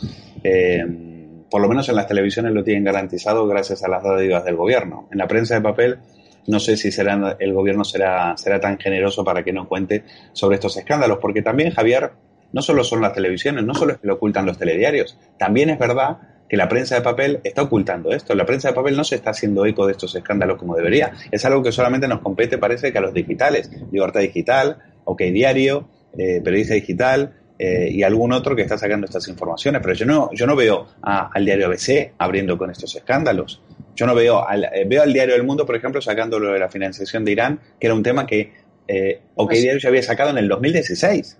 por 1.50 1.60
lo 1.60 1.68
menos 1.68 1.88
en 1.88 1.96
las 1.96 2.06
televisiones 2.06 2.52
lo 2.52 2.64
tienen 2.64 2.84
garantizado 2.84 3.46
gracias 3.46 3.84
a 3.84 3.88
las 3.88 4.02
dádivas 4.02 4.44
del 4.44 4.56
gobierno. 4.56 5.08
En 5.12 5.18
la 5.18 5.28
prensa 5.28 5.54
de 5.54 5.60
papel 5.60 5.98
no 6.46 6.60
sé 6.60 6.76
si 6.76 6.90
será, 6.90 7.36
el 7.38 7.52
gobierno 7.52 7.84
será, 7.84 8.36
será 8.36 8.60
tan 8.60 8.78
generoso 8.78 9.24
para 9.24 9.42
que 9.42 9.52
no 9.52 9.68
cuente 9.68 10.04
sobre 10.32 10.56
estos 10.56 10.76
escándalos, 10.76 11.18
porque 11.20 11.42
también, 11.42 11.70
Javier, 11.70 12.12
no 12.52 12.62
solo 12.62 12.84
son 12.84 13.00
las 13.00 13.12
televisiones, 13.12 13.64
no 13.64 13.74
solo 13.74 13.92
es 13.94 13.98
que 13.98 14.06
lo 14.06 14.14
ocultan 14.14 14.46
los 14.46 14.58
telediarios, 14.58 15.18
también 15.38 15.70
es 15.70 15.78
verdad 15.78 16.18
que 16.48 16.56
la 16.56 16.68
prensa 16.68 16.94
de 16.94 17.00
papel 17.00 17.40
está 17.42 17.62
ocultando 17.62 18.12
esto. 18.12 18.34
La 18.34 18.44
prensa 18.44 18.68
de 18.68 18.74
papel 18.74 18.96
no 18.96 19.04
se 19.04 19.16
está 19.16 19.30
haciendo 19.30 19.64
eco 19.64 19.86
de 19.86 19.92
estos 19.92 20.14
escándalos 20.14 20.58
como 20.58 20.76
debería. 20.76 21.12
Es 21.30 21.44
algo 21.44 21.62
que 21.62 21.72
solamente 21.72 22.06
nos 22.06 22.20
compete, 22.20 22.58
parece 22.58 22.92
que 22.92 22.98
a 22.98 23.00
los 23.00 23.14
digitales. 23.14 23.70
Libertad 23.90 24.20
Digital, 24.20 24.78
OK 25.04 25.22
Diario, 25.22 25.88
eh, 26.16 26.40
Periodista 26.44 26.74
Digital, 26.74 27.34
eh, 27.58 27.88
y 27.90 28.02
algún 28.02 28.32
otro 28.32 28.56
que 28.56 28.62
está 28.62 28.76
sacando 28.76 29.06
estas 29.06 29.28
informaciones. 29.28 29.80
Pero 29.82 29.94
yo 29.94 30.06
no, 30.06 30.30
yo 30.32 30.46
no 30.46 30.56
veo 30.56 30.88
al 31.02 31.44
diario 31.44 31.66
ABC 31.66 32.12
abriendo 32.18 32.58
con 32.58 32.70
estos 32.70 32.94
escándalos. 32.96 33.60
Yo 33.94 34.06
no 34.06 34.14
veo 34.14 34.46
al, 34.46 34.64
eh, 34.64 34.84
veo 34.86 35.02
al 35.02 35.12
diario 35.12 35.34
del 35.34 35.44
Mundo, 35.44 35.64
por 35.64 35.76
ejemplo, 35.76 36.00
sacando 36.00 36.38
lo 36.38 36.52
de 36.52 36.58
la 36.58 36.68
financiación 36.68 37.24
de 37.24 37.32
Irán, 37.32 37.60
que 37.78 37.86
era 37.86 37.94
un 37.94 38.02
tema 38.02 38.26
que 38.26 38.52
eh, 38.86 39.20
OK 39.34 39.48
pues 39.48 39.62
Diario 39.62 39.80
ya 39.80 39.88
había 39.88 40.02
sacado 40.02 40.30
en 40.30 40.38
el 40.38 40.48
2016. 40.48 41.38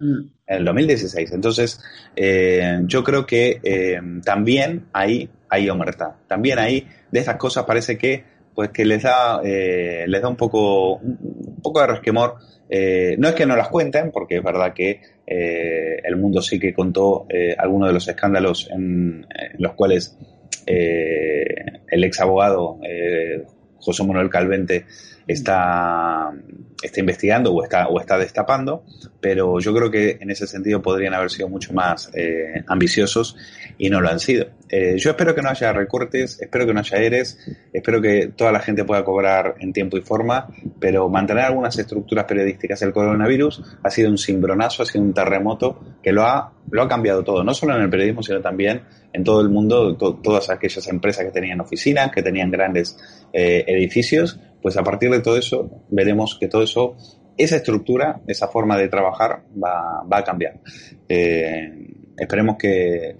Mm. 0.00 0.20
En 0.46 0.56
el 0.58 0.64
2016. 0.64 1.32
Entonces, 1.32 1.80
eh, 2.16 2.80
yo 2.86 3.04
creo 3.04 3.24
que 3.24 4.00
también 4.24 4.86
ahí 4.92 5.30
hay 5.48 5.70
omertad. 5.70 6.12
También 6.26 6.58
ahí 6.58 6.88
de 7.10 7.20
estas 7.20 7.36
cosas 7.36 7.64
parece 7.64 7.96
que 7.96 8.32
pues 8.54 8.70
que 8.70 8.84
les 8.84 9.02
da 9.02 9.40
les 9.42 10.20
da 10.20 10.28
un 10.28 10.36
poco 10.36 10.96
un 10.96 11.60
poco 11.62 11.80
de 11.80 11.86
resquemor 11.86 12.36
eh, 12.74 13.16
no 13.18 13.28
es 13.28 13.34
que 13.34 13.44
no 13.44 13.54
las 13.54 13.68
cuenten, 13.68 14.10
porque 14.10 14.38
es 14.38 14.42
verdad 14.42 14.72
que 14.72 15.02
eh, 15.26 16.00
el 16.02 16.16
mundo 16.16 16.40
sí 16.40 16.58
que 16.58 16.72
contó 16.72 17.26
eh, 17.28 17.54
algunos 17.58 17.90
de 17.90 17.92
los 17.92 18.08
escándalos 18.08 18.70
en, 18.72 19.26
los 19.58 19.74
cuales 19.74 20.16
el 20.66 22.04
ex 22.04 22.20
abogado 22.20 22.78
José 23.76 24.04
Manuel 24.06 24.30
Calvente 24.30 24.86
está, 25.32 26.32
está 26.82 27.00
investigando 27.00 27.52
o 27.52 27.62
está, 27.62 27.88
o 27.88 28.00
está 28.00 28.18
destapando, 28.18 28.84
pero 29.20 29.58
yo 29.60 29.74
creo 29.74 29.90
que 29.90 30.18
en 30.20 30.30
ese 30.30 30.46
sentido 30.46 30.82
podrían 30.82 31.14
haber 31.14 31.30
sido 31.30 31.48
mucho 31.48 31.72
más 31.72 32.10
eh, 32.14 32.64
ambiciosos 32.66 33.36
y 33.78 33.90
no 33.90 34.00
lo 34.00 34.08
han 34.08 34.20
sido. 34.20 34.46
Eh, 34.68 34.96
yo 34.96 35.10
espero 35.10 35.34
que 35.34 35.42
no 35.42 35.50
haya 35.50 35.72
recortes, 35.72 36.40
espero 36.40 36.66
que 36.66 36.72
no 36.72 36.80
haya 36.80 36.98
eres, 36.98 37.38
espero 37.72 38.00
que 38.00 38.32
toda 38.34 38.52
la 38.52 38.60
gente 38.60 38.84
pueda 38.84 39.04
cobrar 39.04 39.56
en 39.60 39.72
tiempo 39.72 39.96
y 39.96 40.02
forma, 40.02 40.48
pero 40.80 41.08
mantener 41.08 41.44
algunas 41.44 41.78
estructuras 41.78 42.24
periodísticas 42.24 42.80
del 42.80 42.92
coronavirus 42.92 43.62
ha 43.82 43.90
sido 43.90 44.10
un 44.10 44.18
cimbronazo, 44.18 44.82
ha 44.82 44.86
sido 44.86 45.04
un 45.04 45.12
terremoto 45.12 45.98
que 46.02 46.12
lo 46.12 46.22
ha, 46.22 46.52
lo 46.70 46.82
ha 46.82 46.88
cambiado 46.88 47.22
todo, 47.22 47.44
no 47.44 47.54
solo 47.54 47.76
en 47.76 47.82
el 47.82 47.90
periodismo, 47.90 48.22
sino 48.22 48.40
también 48.40 48.82
en 49.12 49.24
todo 49.24 49.42
el 49.42 49.50
mundo, 49.50 49.96
todas 49.96 50.48
aquellas 50.48 50.86
empresas 50.88 51.26
que 51.26 51.30
tenían 51.30 51.60
oficinas, 51.60 52.10
que 52.10 52.22
tenían 52.22 52.50
grandes 52.50 52.96
eh, 53.32 53.64
edificios, 53.66 54.40
pues 54.62 54.76
a 54.76 54.82
partir 54.82 55.10
de 55.10 55.20
todo 55.20 55.36
eso 55.36 55.82
veremos 55.90 56.36
que 56.38 56.48
todo 56.48 56.62
eso, 56.62 56.96
esa 57.36 57.56
estructura, 57.56 58.20
esa 58.26 58.48
forma 58.48 58.78
de 58.78 58.88
trabajar 58.88 59.42
va, 59.62 60.04
va 60.10 60.18
a 60.18 60.24
cambiar. 60.24 60.60
Eh, 61.08 62.12
esperemos 62.16 62.56
que, 62.56 63.16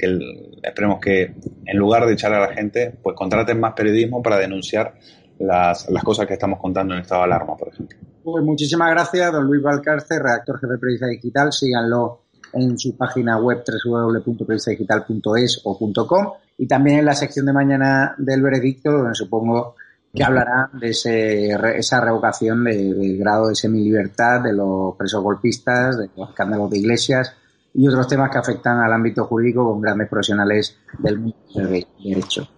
esperemos 0.63 1.01
que 1.01 1.35
en 1.67 1.77
lugar 1.77 2.07
de 2.07 2.13
echar 2.13 2.33
a 2.33 2.41
la 2.41 2.55
gente, 2.55 2.95
pues 3.03 3.17
contraten 3.17 3.59
más 3.59 3.75
periodismo 3.75 4.23
para 4.23 4.39
denunciar 4.39 4.95
las, 5.39 5.91
las 5.91 6.05
cosas 6.05 6.27
que 6.27 6.35
estamos 6.35 6.61
contando 6.61 6.95
en 6.95 7.01
estado 7.01 7.23
de 7.23 7.27
alarma, 7.27 7.57
por 7.57 7.69
ejemplo. 7.69 7.99
Pues 8.23 8.45
muchísimas 8.45 8.91
gracias, 8.91 9.33
don 9.33 9.47
Luis 9.47 9.63
Valcarce, 9.63 10.19
redactor 10.19 10.61
jefe 10.61 10.73
de 10.75 10.79
Periodista 10.79 11.07
Digital. 11.09 11.53
Síganlo 11.53 12.21
en 12.53 12.79
su 12.79 12.97
página 12.97 13.39
web 13.39 13.65
www.periodistadigital.es 13.85 15.63
o 15.65 16.07
.com 16.07 16.33
y 16.59 16.67
también 16.67 17.01
en 17.01 17.07
la 17.07 17.15
sección 17.15 17.47
de 17.47 17.53
mañana 17.53 18.15
del 18.19 18.43
veredicto, 18.43 18.93
donde 18.93 19.15
supongo 19.15 19.75
que 20.15 20.23
hablará 20.23 20.69
de 20.73 20.91
ese, 20.91 21.53
esa 21.77 22.01
revocación 22.01 22.65
del 22.65 23.19
grado 23.19 23.49
de 23.49 23.55
semilibertad 23.55 24.43
de 24.43 24.53
los 24.53 24.95
presos 24.97 25.23
golpistas, 25.23 25.99
de 25.99 26.11
los 26.17 26.31
escándalos 26.31 26.71
de 26.71 26.79
iglesias 26.79 27.35
y 27.75 27.89
otros 27.89 28.07
temas 28.09 28.31
que 28.31 28.39
afectan 28.39 28.81
al 28.81 28.93
ámbito 28.93 29.25
jurídico 29.25 29.65
con 29.65 29.81
grandes 29.81 30.09
profesionales 30.09 30.79
del 30.99 31.19
mundo 31.19 31.37
del 31.55 31.87
derecho. 32.05 32.49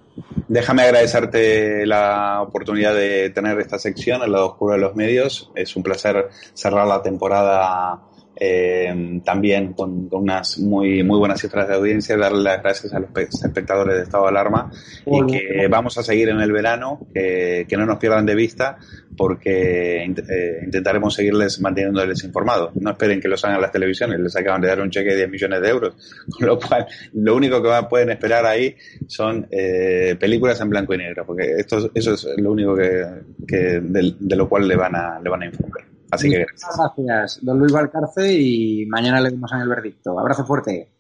Déjame 0.49 0.83
agradecerte 0.83 1.87
la 1.87 2.43
oportunidad 2.43 2.95
de 2.95 3.31
tener 3.31 3.59
esta 3.61 3.79
sección, 3.79 4.23
el 4.23 4.33
lado 4.33 4.51
oscuro 4.51 4.75
de 4.75 4.81
los 4.81 4.95
medios. 4.95 5.51
Es 5.55 5.75
un 5.77 5.83
placer 5.83 6.29
cerrar 6.55 6.87
la 6.87 7.03
temporada 7.03 8.01
eh, 8.37 9.21
también 9.25 9.73
con, 9.75 10.09
unas 10.11 10.59
muy, 10.59 11.03
muy 11.03 11.19
buenas 11.19 11.41
cifras 11.41 11.69
de 11.69 11.75
audiencia, 11.75 12.17
darle 12.17 12.43
las 12.43 12.63
gracias 12.63 12.93
a 12.93 13.01
los 13.01 13.11
espectadores 13.17 13.97
de 13.97 14.03
estado 14.03 14.25
de 14.25 14.31
alarma 14.31 14.71
y 15.07 15.27
que 15.27 15.69
vamos 15.69 15.97
a 15.99 16.03
seguir 16.03 16.29
en 16.29 16.41
el 16.41 16.53
verano, 16.53 17.07
que, 17.13 17.67
no 17.75 17.87
nos 17.87 17.99
pierdan 17.99 18.25
de 18.25 18.37
vista 18.37 18.79
porque 19.17 20.05
eh, 20.05 20.61
intentaremos 20.65 21.15
seguirles 21.15 21.61
manteniéndoles 21.61 22.25
informados. 22.25 22.75
No 22.77 22.91
esperen 22.91 23.21
que 23.21 23.29
los 23.29 23.45
hagan 23.45 23.61
las 23.61 23.73
televisiones, 23.73 24.21
les 24.21 24.35
acaban 24.37 24.61
de 24.61 24.69
dar 24.69 24.81
un 24.81 24.91
cheque 24.91 25.11
de 25.11 25.17
10 25.17 25.31
millones 25.31 25.61
de 25.61 25.69
euros, 25.69 25.95
con 26.31 26.47
lo 26.47 26.59
cual 26.59 26.87
lo 27.13 27.37
único 27.37 27.63
que 27.63 27.71
pueden 27.89 28.11
esperar 28.11 28.47
ahí 28.47 28.75
son 29.07 29.47
eh, 29.51 30.17
películas 30.19 30.61
en 30.61 30.71
blanco 30.71 30.95
y 30.95 30.99
negro, 30.99 31.25
porque 31.27 31.55
esto, 31.59 31.91
eso 31.95 32.15
es 32.15 32.27
lo 32.37 32.53
único 32.53 32.77
que, 32.77 33.81
de, 33.81 34.15
de, 34.19 34.37
lo 34.37 34.49
cual 34.49 34.67
le 34.67 34.77
van 34.77 34.97
a, 34.97 35.21
le 35.21 35.31
van 35.31 35.43
a 35.43 35.47
informar. 35.47 35.94
Así 36.11 36.31
que 36.31 36.39
gracias. 36.39 36.77
gracias, 36.77 37.39
don 37.43 37.59
Luis 37.59 37.73
Valcarce, 37.73 38.33
y 38.33 38.87
mañana 38.87 39.21
le 39.21 39.31
vemos 39.31 39.53
en 39.53 39.61
el 39.61 39.69
verdicto. 39.69 40.19
Abrazo 40.19 40.45
fuerte. 40.45 40.94